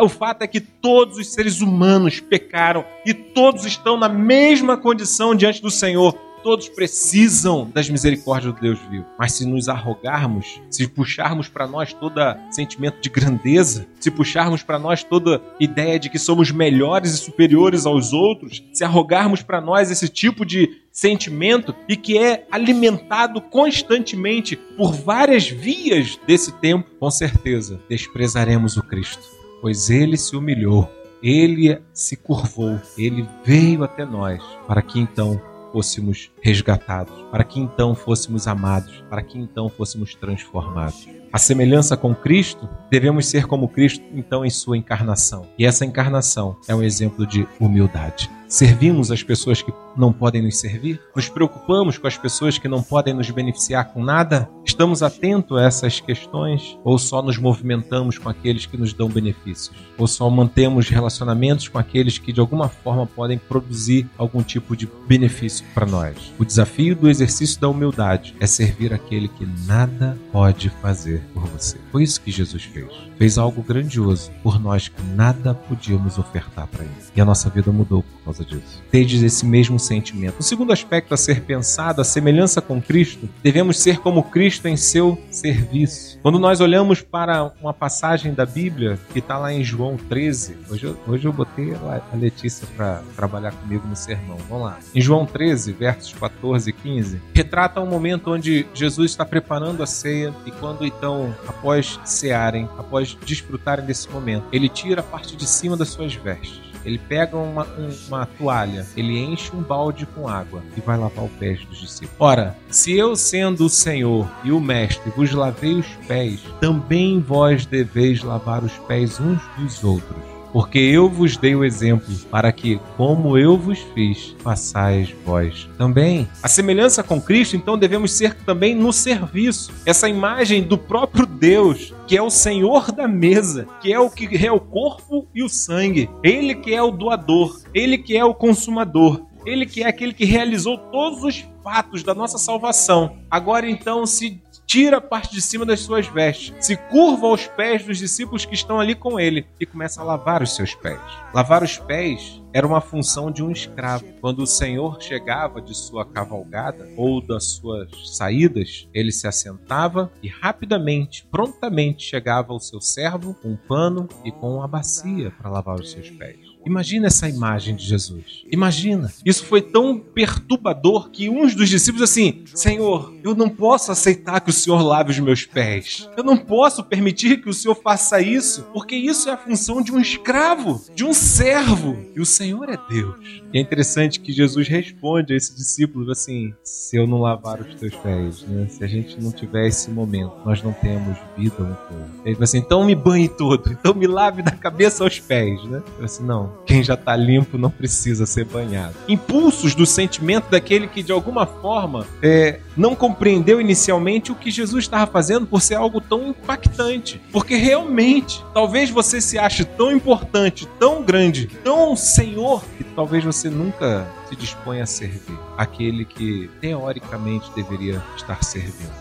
O 0.00 0.08
fato 0.08 0.42
é 0.42 0.46
que 0.46 0.60
todos 0.60 1.18
os 1.18 1.32
seres 1.32 1.60
humanos 1.60 2.20
pecaram 2.20 2.84
e 3.04 3.12
todos 3.12 3.64
estão 3.64 3.96
na 3.96 4.08
mesma 4.08 4.76
condição 4.76 5.34
diante 5.34 5.62
do 5.62 5.70
Senhor. 5.70 6.27
Todos 6.42 6.68
precisam 6.68 7.70
das 7.72 7.88
misericórdias 7.88 8.54
do 8.54 8.60
Deus 8.60 8.78
vivo. 8.90 9.06
Mas 9.18 9.32
se 9.32 9.46
nos 9.46 9.68
arrogarmos, 9.68 10.60
se 10.70 10.86
puxarmos 10.86 11.48
para 11.48 11.66
nós 11.66 11.92
todo 11.92 12.20
sentimento 12.50 13.00
de 13.00 13.08
grandeza, 13.08 13.86
se 14.00 14.10
puxarmos 14.10 14.62
para 14.62 14.78
nós 14.78 15.02
toda 15.02 15.42
ideia 15.60 15.98
de 15.98 16.08
que 16.08 16.18
somos 16.18 16.50
melhores 16.50 17.12
e 17.12 17.18
superiores 17.18 17.86
aos 17.86 18.12
outros, 18.12 18.62
se 18.72 18.84
arrogarmos 18.84 19.42
para 19.42 19.60
nós 19.60 19.90
esse 19.90 20.08
tipo 20.08 20.44
de 20.44 20.82
sentimento 20.90 21.74
e 21.88 21.96
que 21.96 22.18
é 22.18 22.46
alimentado 22.50 23.40
constantemente 23.40 24.56
por 24.56 24.92
várias 24.92 25.48
vias 25.48 26.18
desse 26.26 26.52
tempo, 26.52 26.90
com 26.98 27.10
certeza 27.10 27.80
desprezaremos 27.88 28.76
o 28.76 28.82
Cristo, 28.82 29.22
pois 29.60 29.90
ele 29.90 30.16
se 30.16 30.34
humilhou, 30.34 30.90
ele 31.22 31.80
se 31.92 32.16
curvou, 32.16 32.80
ele 32.96 33.28
veio 33.44 33.84
até 33.84 34.04
nós 34.04 34.42
para 34.66 34.82
que 34.82 34.98
então 34.98 35.40
fôssemos 35.72 36.30
resgatados, 36.42 37.14
para 37.30 37.44
que 37.44 37.60
então 37.60 37.94
fôssemos 37.94 38.46
amados, 38.46 39.04
para 39.08 39.22
que 39.22 39.38
então 39.38 39.68
fôssemos 39.68 40.14
transformados. 40.14 41.08
A 41.30 41.38
semelhança 41.38 41.96
com 41.96 42.14
Cristo, 42.14 42.68
devemos 42.90 43.26
ser 43.26 43.46
como 43.46 43.68
Cristo 43.68 44.02
então 44.14 44.44
em 44.44 44.50
sua 44.50 44.78
encarnação. 44.78 45.46
E 45.58 45.66
essa 45.66 45.84
encarnação 45.84 46.56
é 46.66 46.74
um 46.74 46.82
exemplo 46.82 47.26
de 47.26 47.46
humildade. 47.60 48.30
Servimos 48.48 49.10
as 49.10 49.22
pessoas 49.22 49.60
que 49.60 49.72
não 49.98 50.12
podem 50.12 50.42
nos 50.42 50.58
servir? 50.58 51.00
Nos 51.14 51.28
preocupamos 51.28 51.98
com 51.98 52.06
as 52.06 52.16
pessoas 52.16 52.56
que 52.56 52.68
não 52.68 52.82
podem 52.82 53.12
nos 53.12 53.30
beneficiar 53.30 53.92
com 53.92 54.02
nada? 54.02 54.48
Estamos 54.64 55.02
atentos 55.02 55.58
a 55.58 55.64
essas 55.64 56.00
questões? 56.00 56.78
Ou 56.84 56.98
só 56.98 57.20
nos 57.20 57.38
movimentamos 57.38 58.18
com 58.18 58.28
aqueles 58.28 58.66
que 58.66 58.76
nos 58.76 58.92
dão 58.92 59.08
benefícios? 59.08 59.76
Ou 59.96 60.06
só 60.06 60.28
mantemos 60.30 60.88
relacionamentos 60.88 61.68
com 61.68 61.78
aqueles 61.78 62.18
que 62.18 62.32
de 62.32 62.40
alguma 62.40 62.68
forma 62.68 63.06
podem 63.06 63.38
produzir 63.38 64.08
algum 64.16 64.42
tipo 64.42 64.76
de 64.76 64.88
benefício 65.06 65.66
para 65.74 65.86
nós? 65.86 66.32
O 66.38 66.44
desafio 66.44 66.94
do 66.94 67.08
exercício 67.08 67.60
da 67.60 67.68
humildade 67.68 68.34
é 68.38 68.46
servir 68.46 68.92
aquele 68.94 69.28
que 69.28 69.46
nada 69.66 70.16
pode 70.30 70.70
fazer 70.70 71.22
por 71.34 71.44
você. 71.46 71.76
Foi 71.90 72.02
isso 72.02 72.20
que 72.20 72.30
Jesus 72.30 72.62
fez. 72.62 72.88
Fez 73.16 73.38
algo 73.38 73.62
grandioso 73.62 74.30
por 74.42 74.60
nós 74.60 74.88
que 74.88 75.02
nada 75.14 75.54
podíamos 75.54 76.18
ofertar 76.18 76.66
para 76.68 76.84
ele. 76.84 76.94
E 77.16 77.20
a 77.20 77.24
nossa 77.24 77.50
vida 77.50 77.72
mudou 77.72 78.02
por 78.02 78.24
causa 78.24 78.44
disso. 78.44 78.82
Tedes 78.90 79.22
esse 79.22 79.44
mesmo 79.44 79.78
sentimento. 79.88 80.38
O 80.38 80.42
segundo 80.42 80.72
aspecto 80.72 81.14
a 81.14 81.16
ser 81.16 81.42
pensado, 81.42 82.00
a 82.00 82.04
semelhança 82.04 82.60
com 82.60 82.80
Cristo, 82.80 83.28
devemos 83.42 83.78
ser 83.78 83.98
como 83.98 84.22
Cristo 84.22 84.68
em 84.68 84.76
seu 84.76 85.18
serviço. 85.30 86.18
Quando 86.22 86.38
nós 86.38 86.60
olhamos 86.60 87.00
para 87.00 87.52
uma 87.60 87.72
passagem 87.72 88.34
da 88.34 88.44
Bíblia 88.44 88.98
que 89.12 89.18
está 89.18 89.38
lá 89.38 89.52
em 89.52 89.64
João 89.64 89.96
13, 89.96 90.56
hoje 90.70 90.84
eu, 90.84 90.96
hoje 91.06 91.26
eu 91.26 91.32
botei 91.32 91.74
a 91.74 92.16
Letícia 92.16 92.66
para 92.76 93.02
trabalhar 93.16 93.52
comigo 93.52 93.86
no 93.86 93.96
sermão. 93.96 94.36
Vamos 94.48 94.64
lá. 94.64 94.78
Em 94.94 95.00
João 95.00 95.24
13, 95.24 95.72
versos 95.72 96.12
14 96.12 96.68
e 96.68 96.72
15, 96.72 97.20
retrata 97.34 97.80
um 97.80 97.86
momento 97.86 98.30
onde 98.30 98.66
Jesus 98.74 99.10
está 99.10 99.24
preparando 99.24 99.82
a 99.82 99.86
ceia 99.86 100.34
e 100.44 100.50
quando 100.50 100.84
então, 100.84 101.34
após 101.46 101.98
cearem, 102.04 102.68
após 102.76 103.16
desfrutarem 103.24 103.84
desse 103.84 104.08
momento, 104.10 104.44
ele 104.52 104.68
tira 104.68 105.00
a 105.00 105.04
parte 105.04 105.36
de 105.36 105.46
cima 105.46 105.76
das 105.76 105.88
suas 105.88 106.14
vestes 106.14 106.67
ele 106.84 106.98
pega 106.98 107.36
uma, 107.36 107.66
um, 107.78 107.90
uma 108.08 108.26
toalha, 108.26 108.86
ele 108.96 109.18
enche 109.18 109.54
um 109.54 109.62
balde 109.62 110.06
com 110.06 110.28
água 110.28 110.62
e 110.76 110.80
vai 110.80 110.98
lavar 110.98 111.24
o 111.24 111.28
pés 111.28 111.64
dos 111.64 111.78
discípulos. 111.78 112.16
Ora, 112.18 112.56
se 112.70 112.96
eu, 112.96 113.16
sendo 113.16 113.66
o 113.66 113.68
Senhor 113.68 114.28
e 114.44 114.52
o 114.52 114.60
Mestre, 114.60 115.10
vos 115.16 115.32
lavei 115.32 115.74
os 115.74 115.88
pés, 116.06 116.40
também 116.60 117.20
vós 117.20 117.66
deveis 117.66 118.22
lavar 118.22 118.62
os 118.62 118.72
pés 118.78 119.20
uns 119.20 119.40
dos 119.56 119.82
outros 119.84 120.37
porque 120.52 120.78
eu 120.78 121.08
vos 121.08 121.36
dei 121.36 121.54
o 121.54 121.64
exemplo, 121.64 122.14
para 122.30 122.52
que, 122.52 122.80
como 122.96 123.36
eu 123.36 123.56
vos 123.56 123.78
fiz, 123.94 124.34
façais 124.38 125.14
vós 125.24 125.68
também. 125.76 126.28
A 126.42 126.48
semelhança 126.48 127.02
com 127.02 127.20
Cristo, 127.20 127.56
então, 127.56 127.78
devemos 127.78 128.12
ser 128.12 128.34
também 128.34 128.74
no 128.74 128.92
serviço. 128.92 129.72
Essa 129.84 130.08
imagem 130.08 130.62
do 130.62 130.78
próprio 130.78 131.26
Deus, 131.26 131.94
que 132.06 132.16
é 132.16 132.22
o 132.22 132.30
Senhor 132.30 132.92
da 132.92 133.06
mesa, 133.06 133.66
que 133.80 133.92
é 133.92 133.98
o 133.98 134.10
que 134.10 134.46
é 134.46 134.50
o 134.50 134.60
corpo 134.60 135.26
e 135.34 135.42
o 135.42 135.48
sangue. 135.48 136.08
Ele 136.22 136.54
que 136.54 136.74
é 136.74 136.82
o 136.82 136.90
doador, 136.90 137.60
ele 137.74 137.98
que 137.98 138.16
é 138.16 138.24
o 138.24 138.34
consumador. 138.34 139.26
Ele 139.46 139.64
que 139.64 139.82
é 139.82 139.86
aquele 139.86 140.12
que 140.12 140.24
realizou 140.24 140.76
todos 140.76 141.22
os 141.22 141.46
fatos 141.64 142.02
da 142.02 142.14
nossa 142.14 142.38
salvação. 142.38 143.16
Agora 143.30 143.68
então 143.68 144.04
se 144.04 144.42
tira 144.68 144.98
a 144.98 145.00
parte 145.00 145.32
de 145.32 145.40
cima 145.40 145.64
das 145.64 145.80
suas 145.80 146.06
vestes, 146.06 146.54
se 146.60 146.76
curva 146.76 147.26
aos 147.26 147.46
pés 147.46 147.86
dos 147.86 147.96
discípulos 147.96 148.44
que 148.44 148.54
estão 148.54 148.78
ali 148.78 148.94
com 148.94 149.18
ele 149.18 149.46
e 149.58 149.64
começa 149.64 150.02
a 150.02 150.04
lavar 150.04 150.42
os 150.42 150.54
seus 150.54 150.74
pés. 150.74 151.00
Lavar 151.32 151.62
os 151.62 151.78
pés 151.78 152.42
era 152.52 152.66
uma 152.66 152.82
função 152.82 153.30
de 153.30 153.42
um 153.42 153.50
escravo. 153.50 154.04
Quando 154.20 154.40
o 154.40 154.46
Senhor 154.46 155.00
chegava 155.00 155.62
de 155.62 155.74
sua 155.74 156.04
cavalgada 156.04 156.86
ou 156.98 157.22
das 157.22 157.44
suas 157.44 157.88
saídas, 158.14 158.86
ele 158.92 159.10
se 159.10 159.26
assentava 159.26 160.12
e 160.22 160.28
rapidamente, 160.28 161.26
prontamente 161.30 162.04
chegava 162.04 162.52
o 162.52 162.60
seu 162.60 162.80
servo 162.80 163.32
com 163.32 163.52
um 163.52 163.56
pano 163.56 164.06
e 164.22 164.30
com 164.30 164.56
uma 164.56 164.68
bacia 164.68 165.30
para 165.30 165.50
lavar 165.50 165.80
os 165.80 165.90
seus 165.90 166.10
pés. 166.10 166.47
Imagina 166.68 167.06
essa 167.06 167.26
imagem 167.26 167.74
de 167.74 167.86
Jesus. 167.86 168.44
Imagina. 168.52 169.10
Isso 169.24 169.46
foi 169.46 169.62
tão 169.62 169.98
perturbador 169.98 171.08
que 171.10 171.30
uns 171.30 171.54
dos 171.54 171.68
discípulos 171.68 172.10
assim, 172.10 172.42
Senhor, 172.54 173.14
eu 173.24 173.34
não 173.34 173.48
posso 173.48 173.90
aceitar 173.90 174.40
que 174.40 174.50
o 174.50 174.52
Senhor 174.52 174.82
lave 174.82 175.10
os 175.10 175.18
meus 175.18 175.46
pés. 175.46 176.06
Eu 176.14 176.22
não 176.22 176.36
posso 176.36 176.84
permitir 176.84 177.40
que 177.40 177.48
o 177.48 177.54
Senhor 177.54 177.74
faça 177.74 178.20
isso, 178.20 178.64
porque 178.72 178.94
isso 178.94 179.30
é 179.30 179.32
a 179.32 179.36
função 179.38 179.80
de 179.80 179.90
um 179.90 179.98
escravo, 179.98 180.84
de 180.94 181.04
um 181.04 181.14
servo. 181.14 181.96
E 182.14 182.20
o 182.20 182.26
Senhor 182.26 182.68
é 182.68 182.78
Deus. 182.88 183.42
E 183.50 183.56
é 183.56 183.60
interessante 183.60 184.20
que 184.20 184.30
Jesus 184.30 184.68
responde 184.68 185.32
a 185.32 185.36
esse 185.36 185.56
discípulo 185.56 186.10
assim: 186.10 186.52
se 186.62 186.96
eu 186.96 187.06
não 187.06 187.20
lavar 187.20 187.60
os 187.60 187.74
teus 187.76 187.94
pés, 187.96 188.42
né? 188.42 188.66
se 188.68 188.84
a 188.84 188.86
gente 188.86 189.18
não 189.18 189.32
tiver 189.32 189.66
esse 189.66 189.90
momento, 189.90 190.34
nós 190.44 190.62
não 190.62 190.72
temos 190.72 191.16
vida 191.36 191.62
um 191.62 191.74
com. 191.74 192.24
Ele 192.26 192.34
fala 192.34 192.44
assim: 192.44 192.58
então 192.58 192.84
me 192.84 192.94
banhe 192.94 193.28
todo, 193.28 193.72
então 193.72 193.94
me 193.94 194.06
lave 194.06 194.42
da 194.42 194.50
cabeça 194.50 195.02
aos 195.02 195.18
pés, 195.18 195.62
né? 195.64 195.82
Eu 195.98 196.04
assim, 196.04 196.24
não, 196.24 196.52
quem 196.66 196.82
já 196.84 196.94
está 196.94 197.16
limpo 197.16 197.56
não 197.56 197.70
precisa 197.70 198.26
ser 198.26 198.44
banhado. 198.44 198.94
Impulsos 199.08 199.74
do 199.74 199.86
sentimento 199.86 200.50
daquele 200.50 200.86
que 200.86 201.02
de 201.02 201.12
alguma 201.12 201.46
forma 201.46 202.06
é, 202.22 202.60
não 202.76 202.94
compreendeu 202.94 203.60
inicialmente 203.60 204.30
o 204.30 204.34
que 204.34 204.50
Jesus 204.50 204.84
estava 204.84 205.10
fazendo 205.10 205.46
por 205.46 205.62
ser 205.62 205.76
algo 205.76 206.00
tão 206.00 206.28
impactante. 206.28 207.20
Porque 207.32 207.56
realmente, 207.56 208.44
talvez 208.52 208.90
você 208.90 209.20
se 209.20 209.38
ache 209.38 209.64
tão 209.64 209.90
importante, 209.90 210.68
tão 210.78 211.02
grande, 211.02 211.46
tão 211.64 211.96
senhor, 211.96 212.62
que 212.76 212.84
talvez 212.84 213.24
você 213.24 213.48
nunca 213.48 214.06
se 214.28 214.36
dispõe 214.36 214.80
a 214.80 214.86
servir 214.86 215.38
aquele 215.56 216.04
que 216.04 216.50
teoricamente 216.60 217.50
deveria 217.56 218.02
estar 218.16 218.44
servindo. 218.44 218.92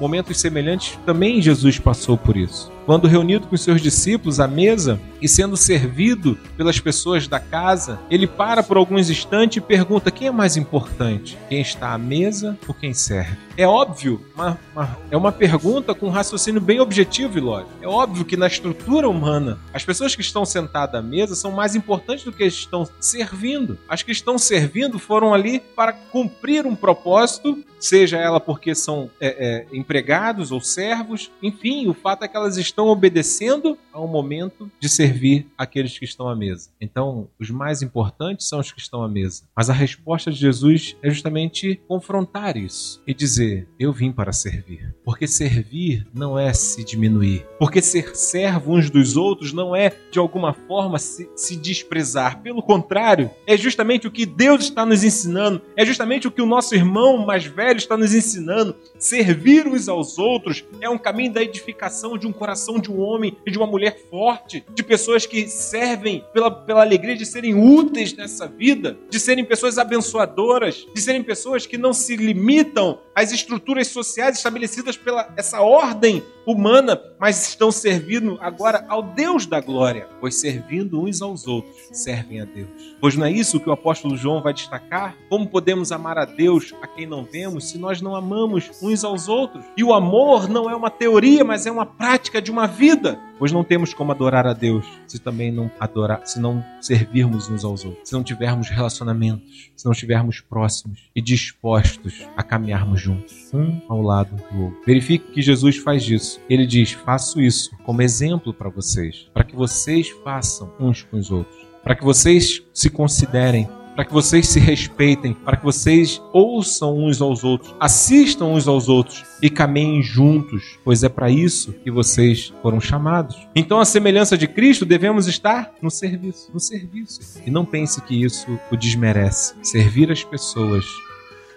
Momentos 0.00 0.38
semelhantes 0.38 0.98
também 1.04 1.42
Jesus 1.42 1.78
passou 1.78 2.16
por 2.16 2.36
isso. 2.36 2.75
Quando 2.86 3.08
reunido 3.08 3.48
com 3.48 3.56
seus 3.56 3.82
discípulos 3.82 4.38
à 4.38 4.46
mesa 4.46 5.00
e 5.20 5.28
sendo 5.28 5.56
servido 5.56 6.38
pelas 6.56 6.78
pessoas 6.78 7.26
da 7.26 7.40
casa, 7.40 7.98
ele 8.08 8.28
para 8.28 8.62
por 8.62 8.76
alguns 8.76 9.10
instantes 9.10 9.56
e 9.56 9.60
pergunta: 9.60 10.10
quem 10.10 10.28
é 10.28 10.30
mais 10.30 10.56
importante? 10.56 11.36
Quem 11.48 11.60
está 11.60 11.92
à 11.92 11.98
mesa 11.98 12.56
ou 12.66 12.72
quem 12.72 12.94
serve? 12.94 13.36
É 13.56 13.66
óbvio, 13.66 14.24
uma, 14.34 14.58
uma, 14.72 14.98
é 15.10 15.16
uma 15.16 15.32
pergunta 15.32 15.94
com 15.94 16.06
um 16.06 16.10
raciocínio 16.10 16.60
bem 16.60 16.78
objetivo 16.78 17.38
e 17.38 17.40
lógico. 17.40 17.72
É 17.82 17.88
óbvio 17.88 18.24
que 18.24 18.36
na 18.36 18.46
estrutura 18.46 19.08
humana, 19.08 19.58
as 19.74 19.84
pessoas 19.84 20.14
que 20.14 20.20
estão 20.20 20.44
sentadas 20.44 21.00
à 21.00 21.02
mesa 21.02 21.34
são 21.34 21.50
mais 21.50 21.74
importantes 21.74 22.24
do 22.24 22.32
que 22.32 22.44
estão 22.44 22.88
servindo. 23.00 23.78
As 23.88 24.02
que 24.02 24.12
estão 24.12 24.38
servindo 24.38 24.98
foram 24.98 25.34
ali 25.34 25.58
para 25.58 25.92
cumprir 25.92 26.66
um 26.66 26.76
propósito 26.76 27.64
seja 27.78 28.18
ela 28.18 28.40
porque 28.40 28.74
são 28.74 29.10
é, 29.20 29.66
é, 29.70 29.76
empregados 29.76 30.50
ou 30.50 30.60
servos, 30.60 31.30
enfim, 31.42 31.88
o 31.88 31.94
fato 31.94 32.24
é 32.24 32.28
que 32.28 32.36
elas 32.36 32.56
estão 32.56 32.75
obedecendo 32.84 33.78
ao 33.92 34.06
momento 34.06 34.70
de 34.78 34.88
servir 34.88 35.46
aqueles 35.56 35.98
que 35.98 36.04
estão 36.04 36.28
à 36.28 36.36
mesa. 36.36 36.68
Então, 36.80 37.28
os 37.40 37.50
mais 37.50 37.80
importantes 37.80 38.46
são 38.46 38.60
os 38.60 38.70
que 38.70 38.80
estão 38.80 39.02
à 39.02 39.08
mesa. 39.08 39.44
Mas 39.56 39.70
a 39.70 39.72
resposta 39.72 40.30
de 40.30 40.36
Jesus 40.36 40.96
é 41.02 41.08
justamente 41.08 41.80
confrontar 41.88 42.56
isso 42.56 43.02
e 43.06 43.14
dizer: 43.14 43.66
Eu 43.78 43.92
vim 43.92 44.12
para 44.12 44.32
servir. 44.32 44.94
Porque 45.04 45.26
servir 45.26 46.06
não 46.12 46.38
é 46.38 46.52
se 46.52 46.84
diminuir. 46.84 47.46
Porque 47.58 47.80
ser 47.80 48.14
servo 48.14 48.74
uns 48.74 48.90
dos 48.90 49.16
outros 49.16 49.52
não 49.52 49.74
é, 49.74 49.92
de 50.10 50.18
alguma 50.18 50.52
forma, 50.52 50.98
se, 50.98 51.28
se 51.34 51.56
desprezar. 51.56 52.42
Pelo 52.42 52.62
contrário, 52.62 53.30
é 53.46 53.56
justamente 53.56 54.06
o 54.06 54.10
que 54.10 54.26
Deus 54.26 54.64
está 54.64 54.84
nos 54.84 55.02
ensinando, 55.02 55.62
é 55.74 55.86
justamente 55.86 56.28
o 56.28 56.30
que 56.30 56.42
o 56.42 56.46
nosso 56.46 56.74
irmão 56.74 57.24
mais 57.24 57.46
velho 57.46 57.78
está 57.78 57.96
nos 57.96 58.14
ensinando. 58.14 58.76
Servir 58.98 59.66
uns 59.66 59.88
aos 59.88 60.18
outros 60.18 60.64
é 60.80 60.90
um 60.90 60.98
caminho 60.98 61.32
da 61.32 61.42
edificação 61.42 62.18
de 62.18 62.26
um 62.26 62.32
coração 62.32 62.65
de 62.74 62.90
um 62.90 63.00
homem 63.00 63.36
e 63.46 63.50
de 63.50 63.58
uma 63.58 63.66
mulher 63.66 63.96
forte, 64.10 64.64
de 64.74 64.82
pessoas 64.82 65.24
que 65.24 65.48
servem 65.48 66.24
pela, 66.32 66.50
pela 66.50 66.82
alegria 66.82 67.16
de 67.16 67.24
serem 67.24 67.54
úteis 67.54 68.12
nessa 68.12 68.46
vida, 68.46 68.98
de 69.08 69.18
serem 69.18 69.44
pessoas 69.44 69.78
abençoadoras, 69.78 70.86
de 70.94 71.00
serem 71.00 71.22
pessoas 71.22 71.66
que 71.66 71.78
não 71.78 71.92
se 71.92 72.16
limitam 72.16 72.98
às 73.14 73.32
estruturas 73.32 73.86
sociais 73.88 74.36
estabelecidas 74.36 74.96
pela 74.96 75.32
essa 75.36 75.60
ordem 75.62 76.22
humana, 76.46 77.00
mas 77.18 77.48
estão 77.48 77.72
servindo 77.72 78.38
agora 78.40 78.84
ao 78.88 79.02
Deus 79.02 79.46
da 79.46 79.60
glória, 79.60 80.08
pois 80.20 80.36
servindo 80.36 81.02
uns 81.02 81.20
aos 81.20 81.46
outros, 81.46 81.74
servem 81.92 82.40
a 82.40 82.44
Deus. 82.44 82.68
Pois 83.00 83.16
não 83.16 83.26
é 83.26 83.32
isso 83.32 83.58
que 83.58 83.68
o 83.68 83.72
apóstolo 83.72 84.16
João 84.16 84.40
vai 84.40 84.54
destacar? 84.54 85.16
Como 85.28 85.48
podemos 85.48 85.90
amar 85.90 86.18
a 86.18 86.24
Deus 86.24 86.72
a 86.80 86.86
quem 86.86 87.06
não 87.06 87.24
vemos 87.24 87.70
se 87.70 87.78
nós 87.78 88.00
não 88.00 88.14
amamos 88.14 88.70
uns 88.80 89.02
aos 89.02 89.28
outros? 89.28 89.64
E 89.76 89.82
o 89.82 89.92
amor 89.92 90.48
não 90.48 90.70
é 90.70 90.76
uma 90.76 90.90
teoria, 90.90 91.44
mas 91.44 91.66
é 91.66 91.70
uma 91.70 91.84
prática 91.84 92.40
de 92.40 92.50
uma 92.50 92.55
vida. 92.64 93.18
Pois 93.38 93.50
não 93.50 93.64
temos 93.64 93.92
como 93.92 94.12
adorar 94.12 94.46
a 94.46 94.52
Deus 94.52 94.86
se 95.06 95.18
também 95.18 95.50
não 95.50 95.70
adorar, 95.80 96.22
se 96.24 96.40
não 96.40 96.64
servirmos 96.80 97.50
uns 97.50 97.64
aos 97.64 97.84
outros, 97.84 98.08
se 98.08 98.14
não 98.14 98.22
tivermos 98.22 98.70
relacionamentos, 98.70 99.70
se 99.76 99.84
não 99.84 99.92
estivermos 99.92 100.40
próximos 100.40 101.10
e 101.14 101.20
dispostos 101.20 102.26
a 102.36 102.42
caminharmos 102.42 103.00
juntos, 103.00 103.50
um 103.52 103.82
ao 103.88 104.00
lado 104.00 104.36
do 104.50 104.62
outro. 104.64 104.80
Verifique 104.86 105.32
que 105.32 105.42
Jesus 105.42 105.76
faz 105.76 106.08
isso. 106.08 106.40
Ele 106.48 106.66
diz: 106.66 106.92
"Faço 106.92 107.40
isso 107.40 107.76
como 107.84 108.00
exemplo 108.00 108.54
para 108.54 108.70
vocês, 108.70 109.28
para 109.34 109.44
que 109.44 109.56
vocês 109.56 110.08
façam 110.24 110.72
uns 110.78 111.02
com 111.02 111.18
os 111.18 111.30
outros, 111.30 111.66
para 111.82 111.94
que 111.94 112.04
vocês 112.04 112.62
se 112.72 112.88
considerem 112.88 113.68
para 113.96 114.04
que 114.04 114.12
vocês 114.12 114.46
se 114.46 114.60
respeitem, 114.60 115.32
para 115.32 115.56
que 115.56 115.64
vocês 115.64 116.22
ouçam 116.30 116.98
uns 116.98 117.22
aos 117.22 117.42
outros, 117.42 117.74
assistam 117.80 118.44
uns 118.44 118.68
aos 118.68 118.90
outros 118.90 119.24
e 119.42 119.48
caminhem 119.48 120.02
juntos, 120.02 120.78
pois 120.84 121.02
é 121.02 121.08
para 121.08 121.30
isso 121.30 121.72
que 121.72 121.90
vocês 121.90 122.52
foram 122.60 122.78
chamados. 122.78 123.48
Então, 123.54 123.80
a 123.80 123.86
semelhança 123.86 124.36
de 124.36 124.46
Cristo, 124.46 124.84
devemos 124.84 125.26
estar 125.26 125.72
no 125.80 125.90
serviço, 125.90 126.50
no 126.52 126.60
serviço. 126.60 127.40
E 127.46 127.50
não 127.50 127.64
pense 127.64 128.02
que 128.02 128.22
isso 128.22 128.46
o 128.70 128.76
desmerece. 128.76 129.54
Servir 129.62 130.12
as 130.12 130.22
pessoas 130.22 130.84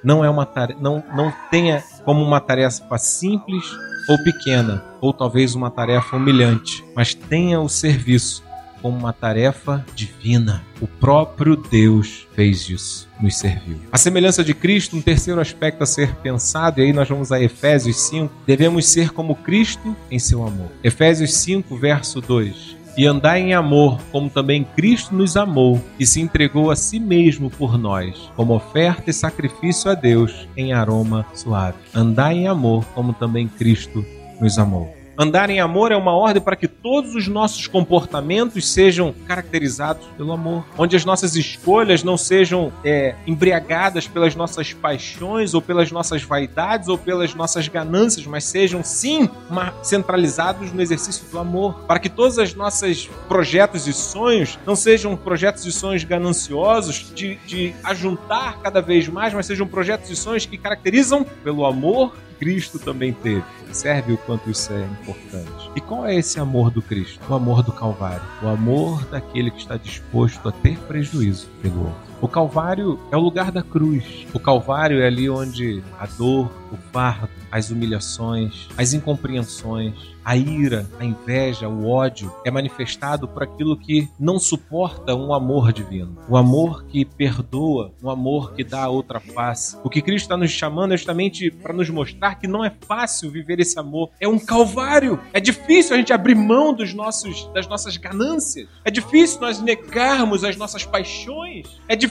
não 0.02 0.24
é 0.24 0.30
uma 0.30 0.46
tarefa, 0.46 0.80
não, 0.80 1.04
não 1.14 1.34
tenha 1.52 1.84
como 2.06 2.24
uma 2.24 2.40
tarefa 2.40 2.98
simples 2.98 3.66
ou 4.08 4.18
pequena, 4.24 4.84
ou 5.02 5.12
talvez 5.12 5.56
uma 5.56 5.70
tarefa 5.70 6.16
humilhante, 6.16 6.84
mas 6.96 7.14
tenha 7.14 7.60
o 7.60 7.68
serviço 7.68 8.44
como 8.82 8.98
uma 8.98 9.14
tarefa 9.14 9.86
divina. 9.96 10.64
O 10.82 10.88
próprio 10.88 11.56
Deus 11.56 12.28
fez 12.34 12.70
isso, 12.70 13.08
nos 13.20 13.38
serviu. 13.38 13.78
A 13.92 13.98
semelhança 13.98 14.44
de 14.44 14.54
Cristo, 14.54 14.96
um 14.96 15.02
terceiro 15.02 15.42
aspecto 15.42 15.84
a 15.84 15.86
ser 15.86 16.16
pensado, 16.16 16.80
e 16.80 16.86
aí 16.86 16.94
nós 16.94 17.08
vamos 17.08 17.32
a 17.32 17.42
Efésios 17.42 17.98
5, 18.08 18.34
devemos 18.46 18.88
ser 18.88 19.12
como 19.12 19.36
Cristo 19.36 19.96
em 20.10 20.20
seu 20.20 20.46
amor. 20.46 20.72
Efésios 20.84 21.34
5, 21.34 21.76
verso 21.78 22.22
2 22.22 22.80
e 22.98 23.06
andar 23.06 23.40
em 23.40 23.54
amor, 23.54 23.98
como 24.12 24.30
também 24.30 24.66
Cristo 24.76 25.16
nos 25.16 25.38
amou 25.38 25.82
e 25.98 26.06
se 26.06 26.20
entregou 26.20 26.70
a 26.70 26.76
si 26.76 27.00
mesmo 27.00 27.50
por 27.50 27.78
nós, 27.78 28.30
como 28.36 28.54
oferta 28.54 29.10
e 29.10 29.14
sacrifício 29.14 29.90
a 29.90 29.96
Deus 29.96 30.50
em 30.58 30.74
aroma 30.74 31.26
suave. 31.34 31.78
Andar 31.96 32.34
em 32.34 32.48
amor, 32.48 32.84
como 32.94 33.14
também 33.14 33.48
Cristo 33.48 34.06
nos 34.42 34.60
amou. 34.60 34.99
Andar 35.22 35.50
em 35.50 35.60
amor 35.60 35.92
é 35.92 35.98
uma 35.98 36.16
ordem 36.16 36.42
para 36.42 36.56
que 36.56 36.66
todos 36.66 37.14
os 37.14 37.28
nossos 37.28 37.68
comportamentos 37.68 38.72
sejam 38.72 39.14
caracterizados 39.28 40.08
pelo 40.16 40.32
amor, 40.32 40.64
onde 40.78 40.96
as 40.96 41.04
nossas 41.04 41.36
escolhas 41.36 42.06
não 42.06 42.16
sejam 42.16 42.72
é, 42.86 43.16
embriagadas 43.28 44.08
pelas 44.08 44.34
nossas 44.34 44.72
paixões 44.72 45.54
ou 45.54 45.62
pelas 45.62 45.92
nossas 45.92 46.24
vaidades 46.24 46.88
ou 46.88 46.98
pelas 46.98 47.36
nossas 47.36 47.68
ganâncias, 47.68 48.26
mas 48.26 48.46
sejam 48.46 48.82
sim 48.82 49.30
centralizados 49.84 50.72
no 50.72 50.82
exercício 50.82 51.30
do 51.30 51.38
amor, 51.38 51.82
para 51.86 52.00
que 52.00 52.08
todos 52.08 52.38
os 52.38 52.54
nossos 52.54 53.10
projetos 53.28 53.88
e 53.88 53.94
sonhos 53.94 54.58
não 54.66 54.74
sejam 54.74 55.18
projetos 55.18 55.66
e 55.66 55.72
sonhos 55.74 56.06
gananciosos 56.06 57.12
de, 57.14 57.36
de 57.46 57.76
ajuntar 57.84 58.60
cada 58.60 58.82
vez 58.82 59.10
mais, 59.10 59.34
mas 59.34 59.48
sejam 59.48 59.68
projetos 59.68 60.10
e 60.10 60.16
sonhos 60.16 60.46
que 60.46 60.58
caracterizam 60.58 61.26
pelo 61.44 61.66
amor 61.66 62.14
Cristo 62.40 62.80
também 62.80 63.12
teve. 63.12 63.44
Serve 63.72 64.14
o 64.14 64.18
quanto 64.18 64.50
isso 64.50 64.74
é 64.74 64.84
importante. 64.84 65.72
E 65.76 65.82
qual 65.82 66.06
é 66.06 66.16
esse 66.16 66.40
amor 66.40 66.72
do 66.72 66.82
Cristo? 66.82 67.20
O 67.30 67.34
amor 67.34 67.64
do 67.64 67.72
Calvário. 67.72 68.26
O 68.42 68.48
amor 68.48 69.06
daquele 69.06 69.52
que 69.52 69.60
está 69.60 69.78
disposto 69.78 70.50
a 70.50 70.52
ter 70.52 70.78
prejuízo 70.80 71.48
pelo 71.62 71.86
outro. 71.86 72.09
O 72.22 72.28
Calvário 72.28 73.00
é 73.12 73.16
o 73.16 73.20
lugar 73.22 73.50
da 73.50 73.64
cruz. 73.64 74.28
O 74.34 74.40
Calvário 74.40 75.02
é 75.02 75.08
ali 75.08 75.30
onde 75.30 75.82
a 75.98 76.06
dor, 76.06 76.52
o 76.70 76.76
fardo, 76.92 77.30
as 77.50 77.72
humilhações, 77.72 78.68
as 78.78 78.94
incompreensões, 78.94 79.96
a 80.24 80.36
ira, 80.36 80.86
a 81.00 81.06
inveja, 81.06 81.68
o 81.68 81.88
ódio 81.88 82.32
é 82.46 82.52
manifestado 82.52 83.28
por 83.28 83.42
aquilo 83.42 83.76
que 83.76 84.08
não 84.20 84.38
suporta 84.38 85.16
um 85.16 85.34
amor 85.34 85.72
divino. 85.74 86.18
O 86.28 86.38
amor 86.38 86.84
que 86.84 87.04
perdoa, 87.04 87.92
um 88.04 88.10
amor 88.10 88.54
que 88.54 88.64
dá 88.64 88.84
a 88.84 88.90
outra 88.90 89.20
face. 89.20 89.78
O 89.84 89.90
que 89.90 90.02
Cristo 90.02 90.26
está 90.26 90.38
nos 90.38 90.52
chamando 90.52 90.94
é 90.94 90.98
justamente 90.98 91.50
para 91.50 91.74
nos 91.74 91.90
mostrar 91.90 92.36
que 92.36 92.48
não 92.48 92.64
é 92.64 92.72
fácil 92.82 93.32
viver 93.32 93.60
esse 93.60 93.80
amor. 93.80 94.12
É 94.20 94.28
um 94.28 94.38
calvário. 94.38 95.20
É 95.34 95.40
difícil 95.40 95.96
a 95.96 95.98
gente 95.98 96.14
abrir 96.14 96.36
mão 96.36 96.74
dos 96.74 96.94
nossos, 96.94 97.50
das 97.54 97.66
nossas 97.66 97.98
ganâncias. 97.98 98.68
É 98.86 98.92
difícil 98.92 99.42
nós 99.42 99.60
negarmos 99.60 100.44
as 100.44 100.56
nossas 100.58 100.86
paixões. 100.86 101.66
É 101.88 101.96
difícil 101.96 102.09